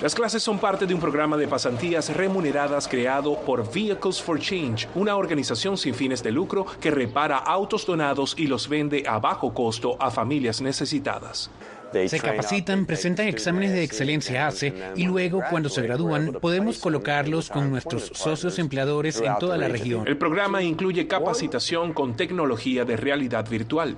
Las 0.01 0.15
clases 0.15 0.43
son 0.43 0.59
parte 0.59 0.87
de 0.87 0.95
un 0.95 1.01
programa 1.01 1.37
de 1.37 1.47
pasantías 1.49 2.15
remuneradas 2.15 2.88
creado 2.88 3.37
por 3.41 3.73
Vehicles 3.73 4.21
for 4.21 4.38
Change, 4.38 4.88
una 4.95 5.17
organización 5.17 5.77
sin 5.77 5.95
fines 5.95 6.23
de 6.23 6.33
lucro 6.33 6.67
que 6.81 6.91
repara 6.91 7.38
autos 7.38 7.87
donados 7.87 8.35
y 8.37 8.47
los 8.47 8.69
vende 8.69 9.05
a 9.07 9.19
bajo 9.19 9.55
costo 9.55 9.97
a 10.01 10.11
familias 10.11 10.61
necesitadas. 10.61 11.51
Se 12.07 12.20
capacitan, 12.20 12.87
presentan 12.87 13.28
exámenes 13.28 13.72
de 13.72 13.83
excelencia 13.83 14.46
ACE 14.46 14.72
y 14.96 15.05
luego, 15.05 15.42
cuando 15.50 15.68
se 15.68 15.83
gradúan, 15.83 16.33
podemos 16.40 16.78
colocarlos 16.78 17.48
con 17.48 17.70
nuestros 17.70 18.11
socios 18.14 18.59
empleadores 18.59 19.20
en 19.20 19.37
toda 19.38 19.57
la 19.57 19.68
región. 19.68 20.07
El 20.07 20.16
programa 20.16 20.62
incluye 20.62 21.07
capacitación 21.07 21.92
con 21.92 22.16
tecnología 22.16 22.85
de 22.85 22.96
realidad 22.96 23.48
virtual. 23.48 23.96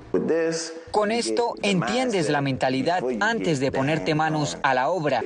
Con 0.94 1.10
esto 1.10 1.56
entiendes 1.60 2.30
la 2.30 2.40
mentalidad 2.40 3.02
antes 3.18 3.58
de 3.58 3.72
ponerte 3.72 4.14
manos 4.14 4.58
a 4.62 4.74
la 4.74 4.90
obra. 4.90 5.24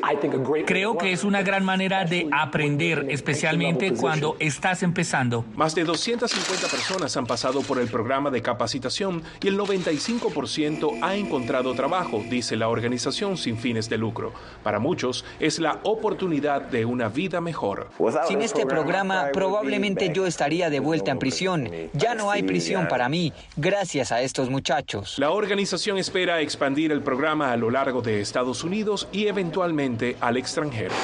Creo 0.65 0.97
que 0.97 1.13
es 1.13 1.25
una 1.25 1.43
gran 1.43 1.63
manera 1.63 2.07
de 2.07 2.27
aprender, 2.33 3.05
especialmente 3.11 3.93
cuando 3.93 4.35
estás 4.39 4.83
empezando. 4.83 5.45
Más 5.57 5.75
de 5.75 5.85
250 5.85 6.69
personas 6.69 7.15
han 7.19 7.27
pasado 7.27 7.61
por 7.61 7.79
el 7.79 7.89
programa 7.89 8.31
de 8.31 8.41
capacitación 8.41 9.23
y 9.43 9.49
el 9.49 9.59
95% 9.59 11.01
ha 11.03 11.15
encontrado 11.15 11.75
trabajo, 11.75 12.25
dice 12.31 12.57
la 12.57 12.71
organización 12.71 13.37
sin 13.37 13.59
fines 13.59 13.91
de 13.91 13.99
lucro. 13.99 14.33
Para 14.63 14.79
muchos 14.79 15.27
es 15.39 15.59
la 15.59 15.81
oportunidad 15.83 16.63
de 16.63 16.87
una 16.87 17.11
vida 17.11 17.43
mejor. 17.43 17.91
Sin 18.27 18.41
este 18.41 18.65
programa 18.65 19.27
probablemente 19.35 20.15
yo 20.15 20.25
estaría 20.25 20.71
de 20.71 20.81
vuelta 20.81 21.11
en 21.11 21.19
prisión. 21.19 21.71
Ya 21.93 22.15
no 22.15 22.31
hay 22.31 22.43
prisión 22.43 22.89
para 22.89 23.11
mí 23.11 23.35
gracias 23.59 24.13
a 24.13 24.23
estos 24.23 24.49
muchachos. 24.49 25.19
La 25.19 25.31
organización 25.31 25.58
espera 25.99 26.41
expandir 26.41 26.93
el 26.93 27.03
programa 27.03 27.53
a 27.53 27.57
lo 27.57 27.71
largo 27.71 28.03
de 28.03 28.21
Estados 28.21 28.65
Unidos 28.65 29.09
y 29.13 29.27
eventualmente 29.27 30.17
al 30.21 30.37
extranjero. 30.37 30.95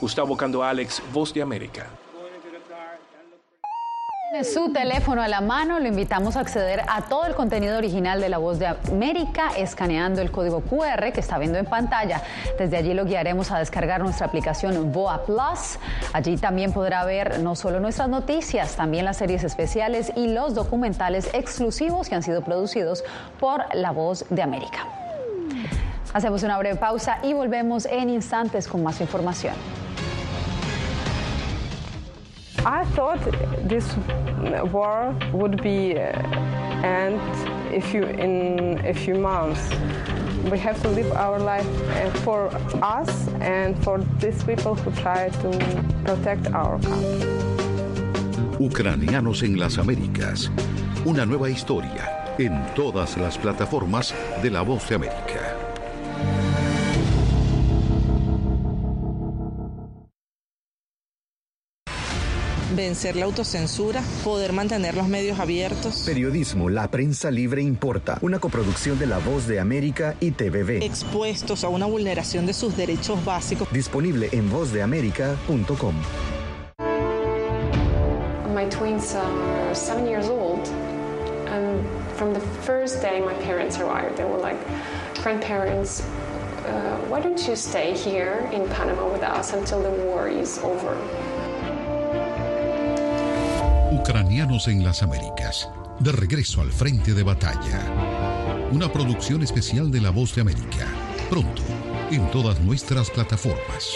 Gustavo 0.00 0.36
Cando 0.36 0.62
Alex, 0.62 1.02
Voz 1.12 1.32
de 1.32 1.42
América 1.42 1.90
su 4.42 4.72
teléfono 4.72 5.22
a 5.22 5.28
la 5.28 5.40
mano, 5.40 5.78
lo 5.78 5.86
invitamos 5.86 6.36
a 6.36 6.40
acceder 6.40 6.82
a 6.88 7.02
todo 7.02 7.26
el 7.26 7.34
contenido 7.34 7.76
original 7.76 8.20
de 8.20 8.30
La 8.30 8.38
Voz 8.38 8.58
de 8.58 8.66
América 8.66 9.50
escaneando 9.56 10.22
el 10.22 10.30
código 10.30 10.62
QR 10.62 11.12
que 11.12 11.20
está 11.20 11.38
viendo 11.38 11.58
en 11.58 11.66
pantalla. 11.66 12.22
Desde 12.58 12.78
allí 12.78 12.94
lo 12.94 13.04
guiaremos 13.04 13.50
a 13.50 13.58
descargar 13.58 14.00
nuestra 14.00 14.26
aplicación 14.26 14.90
VOA 14.90 15.26
Plus. 15.26 15.78
Allí 16.14 16.38
también 16.38 16.72
podrá 16.72 17.04
ver 17.04 17.40
no 17.40 17.54
solo 17.54 17.78
nuestras 17.78 18.08
noticias, 18.08 18.74
también 18.74 19.04
las 19.04 19.18
series 19.18 19.44
especiales 19.44 20.10
y 20.16 20.28
los 20.28 20.54
documentales 20.54 21.28
exclusivos 21.34 22.08
que 22.08 22.14
han 22.14 22.22
sido 22.22 22.42
producidos 22.42 23.04
por 23.38 23.62
La 23.74 23.90
Voz 23.90 24.24
de 24.30 24.42
América. 24.42 24.86
Hacemos 26.14 26.42
una 26.42 26.58
breve 26.58 26.76
pausa 26.76 27.18
y 27.22 27.34
volvemos 27.34 27.84
en 27.84 28.08
instantes 28.08 28.66
con 28.66 28.82
más 28.82 29.00
información. 29.00 29.54
I 32.64 32.84
thought 32.94 33.18
this 33.68 33.86
war 34.72 35.16
would 35.32 35.60
be 35.62 35.98
uh, 35.98 36.12
end 36.84 37.20
a 37.74 37.80
few, 37.80 38.04
in 38.04 38.80
a 38.86 38.94
few 38.94 39.16
months. 39.16 39.68
We 40.48 40.58
have 40.60 40.80
to 40.82 40.88
live 40.88 41.10
our 41.12 41.40
life 41.40 41.66
uh, 41.90 42.10
for 42.20 42.50
us 42.82 43.28
and 43.40 43.76
for 43.82 43.98
these 44.20 44.44
people 44.44 44.76
who 44.76 44.92
try 45.02 45.28
to 45.28 45.50
protect 46.04 46.46
our 46.54 46.78
country. 46.78 47.28
Ucranianos 48.60 49.42
en 49.42 49.58
las 49.58 49.78
Américas. 49.78 50.48
Una 51.04 51.26
nueva 51.26 51.50
historia 51.50 52.34
en 52.38 52.64
todas 52.76 53.16
las 53.16 53.38
plataformas 53.38 54.14
de 54.40 54.50
La 54.50 54.62
Voz 54.62 54.88
de 54.88 54.94
América. 54.94 55.71
Vencer 62.82 63.14
la 63.14 63.26
autocensura, 63.26 64.02
poder 64.24 64.52
mantener 64.52 64.96
los 64.96 65.06
medios 65.06 65.38
abiertos. 65.38 66.02
Periodismo, 66.04 66.68
la 66.68 66.90
prensa 66.90 67.30
libre 67.30 67.62
importa, 67.62 68.18
una 68.22 68.40
coproducción 68.40 68.98
de 68.98 69.06
La 69.06 69.18
Voz 69.18 69.46
de 69.46 69.60
América 69.60 70.16
y 70.18 70.32
TVB. 70.32 70.82
Expuestos 70.82 71.62
a 71.62 71.68
una 71.68 71.86
vulneración 71.86 72.44
de 72.44 72.52
sus 72.52 72.76
derechos 72.76 73.24
básicos. 73.24 73.68
Disponible 73.72 74.28
en 74.32 74.50
vozdeamerica.com. 74.50 75.94
My 78.52 78.68
twins 78.68 79.14
are 79.14 79.74
seven 79.74 80.06
years 80.06 80.28
old, 80.28 80.68
and 81.48 81.86
from 82.16 82.34
the 82.34 82.40
first 82.62 83.00
day 83.00 83.20
my 83.20 83.34
parents 83.44 83.78
arrived, 83.78 84.16
they 84.16 84.24
were 84.24 84.38
like, 84.38 84.58
grandparents, 85.22 86.02
uh, 86.66 86.96
why 87.08 87.20
don't 87.20 87.46
you 87.46 87.54
stay 87.56 87.94
here 87.94 88.48
in 88.52 88.68
Panama 88.70 89.08
with 89.10 89.22
us 89.22 89.52
until 89.52 89.80
the 89.82 89.90
war 90.04 90.28
is 90.28 90.58
over? 90.62 90.96
Ucranianos 94.02 94.66
en 94.66 94.82
las 94.82 95.00
Américas, 95.04 95.70
de 96.00 96.10
regreso 96.10 96.60
al 96.60 96.72
frente 96.72 97.14
de 97.14 97.22
batalla. 97.22 97.78
Una 98.72 98.92
producción 98.92 99.44
especial 99.44 99.92
de 99.92 100.00
La 100.00 100.10
Voz 100.10 100.34
de 100.34 100.40
América, 100.40 100.88
pronto, 101.30 101.62
en 102.10 102.28
todas 102.32 102.60
nuestras 102.60 103.08
plataformas. 103.10 103.94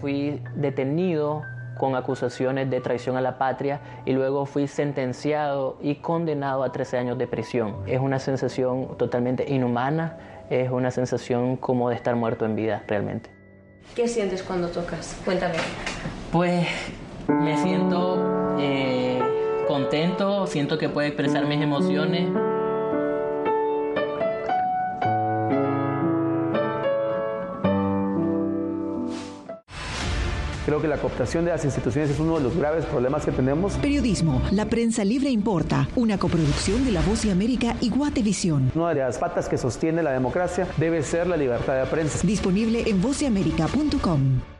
Fui 0.00 0.42
detenido 0.56 1.42
con 1.76 1.94
acusaciones 1.94 2.70
de 2.70 2.80
traición 2.80 3.18
a 3.18 3.20
la 3.20 3.36
patria 3.36 3.82
y 4.06 4.12
luego 4.14 4.46
fui 4.46 4.68
sentenciado 4.68 5.78
y 5.82 5.96
condenado 5.96 6.64
a 6.64 6.72
13 6.72 6.96
años 6.96 7.18
de 7.18 7.26
prisión. 7.26 7.82
Es 7.86 8.00
una 8.00 8.18
sensación 8.18 8.96
totalmente 8.96 9.52
inhumana, 9.52 10.46
es 10.48 10.70
una 10.70 10.90
sensación 10.90 11.58
como 11.58 11.90
de 11.90 11.96
estar 11.96 12.16
muerto 12.16 12.46
en 12.46 12.56
vida 12.56 12.84
realmente. 12.88 13.37
¿Qué 13.94 14.08
sientes 14.08 14.42
cuando 14.42 14.68
tocas? 14.68 15.16
Cuéntame. 15.24 15.56
Pues 16.32 16.66
me 17.28 17.56
siento 17.62 18.56
eh, 18.58 19.18
contento, 19.66 20.46
siento 20.46 20.78
que 20.78 20.88
puedo 20.88 21.06
expresar 21.06 21.46
mis 21.46 21.60
emociones. 21.60 22.28
Creo 30.68 30.82
que 30.82 30.88
la 30.88 30.98
cooptación 30.98 31.46
de 31.46 31.50
las 31.50 31.64
instituciones 31.64 32.10
es 32.10 32.20
uno 32.20 32.36
de 32.36 32.42
los 32.42 32.54
graves 32.54 32.84
problemas 32.84 33.24
que 33.24 33.32
tenemos. 33.32 33.72
Periodismo, 33.78 34.42
la 34.50 34.66
prensa 34.66 35.02
libre 35.02 35.30
importa, 35.30 35.88
una 35.96 36.18
coproducción 36.18 36.84
de 36.84 36.92
La 36.92 37.00
Voz 37.00 37.22
de 37.22 37.30
América 37.30 37.74
y 37.80 37.88
Guatevisión. 37.88 38.70
Una 38.74 38.92
de 38.92 39.00
las 39.00 39.16
patas 39.16 39.48
que 39.48 39.56
sostiene 39.56 40.02
la 40.02 40.12
democracia 40.12 40.68
debe 40.76 41.02
ser 41.02 41.26
la 41.26 41.38
libertad 41.38 41.80
de 41.82 41.86
prensa. 41.86 42.18
Disponible 42.22 42.82
en 42.86 43.00
vozdeamerica.com. 43.00 44.57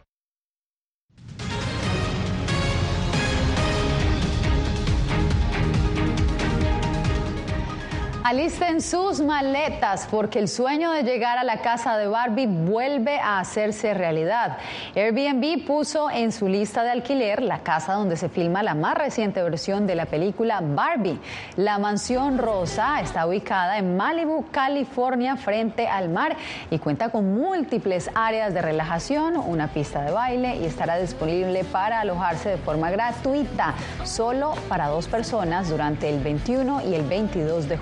Alisten 8.29 8.83
sus 8.83 9.23
maletas 9.23 10.07
porque 10.11 10.39
el 10.39 10.49
sueño 10.49 10.93
de 10.93 11.03
llegar 11.03 11.39
a 11.39 11.45
la 11.45 11.63
casa 11.63 11.97
de 11.97 12.09
Barbie 12.09 12.47
vuelve 12.47 13.19
a 13.19 13.39
hacerse 13.39 13.95
realidad. 13.95 14.59
Airbnb 14.95 15.65
puso 15.65 16.11
en 16.11 16.31
su 16.31 16.47
lista 16.47 16.83
de 16.83 16.91
alquiler 16.91 17.41
la 17.41 17.61
casa 17.61 17.95
donde 17.95 18.19
se 18.19 18.29
filma 18.29 18.63
la 18.63 18.75
más 18.75 18.99
reciente 18.99 19.43
versión 19.43 19.87
de 19.87 19.95
la 19.95 20.05
película 20.05 20.61
Barbie. 20.61 21.19
La 21.57 21.79
mansión 21.79 22.37
rosa 22.37 23.01
está 23.01 23.27
ubicada 23.27 23.79
en 23.79 23.97
Malibu, 23.97 24.45
California, 24.51 25.37
frente 25.37 25.89
al 25.89 26.11
mar 26.11 26.37
y 26.71 26.79
cuenta 26.81 27.09
con 27.09 27.35
múltiples 27.35 28.11
áreas 28.15 28.53
de 28.53 28.61
relajación, 28.61 29.39
una 29.39 29.69
pista 29.69 30.03
de 30.03 30.11
baile 30.11 30.57
y 30.57 30.67
estará 30.67 30.99
disponible 30.99 31.65
para 31.65 32.01
alojarse 32.01 32.51
de 32.51 32.57
forma 32.59 32.91
gratuita, 32.91 33.73
solo 34.05 34.53
para 34.69 34.89
dos 34.89 35.09
personas 35.09 35.71
durante 35.71 36.11
el 36.11 36.23
21 36.23 36.83
y 36.91 36.95
el 36.95 37.05
22 37.05 37.71
de 37.71 37.79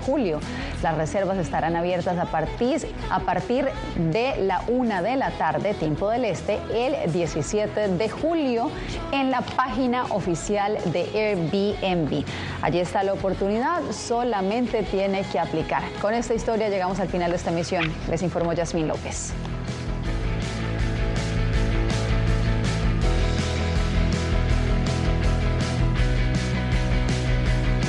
Las 0.81 0.97
reservas 0.97 1.37
estarán 1.37 1.75
abiertas 1.75 2.17
a 2.17 2.25
partir, 2.25 2.87
a 3.09 3.19
partir 3.19 3.67
de 3.95 4.35
la 4.43 4.61
una 4.67 5.01
de 5.01 5.15
la 5.15 5.31
tarde, 5.31 5.73
tiempo 5.73 6.09
del 6.09 6.25
este, 6.25 6.59
el 6.73 7.11
17 7.11 7.87
de 7.89 8.09
julio, 8.09 8.71
en 9.11 9.31
la 9.31 9.41
página 9.41 10.05
oficial 10.05 10.77
de 10.85 11.01
Airbnb. 11.13 12.23
Allí 12.61 12.79
está 12.79 13.03
la 13.03 13.13
oportunidad, 13.13 13.81
solamente 13.91 14.83
tiene 14.83 15.23
que 15.23 15.39
aplicar. 15.39 15.83
Con 16.01 16.13
esta 16.13 16.33
historia 16.33 16.69
llegamos 16.69 16.99
al 16.99 17.07
final 17.07 17.31
de 17.31 17.37
esta 17.37 17.51
emisión. 17.51 17.91
Les 18.09 18.21
informó 18.21 18.53
Yasmín 18.53 18.87
López. 18.87 19.33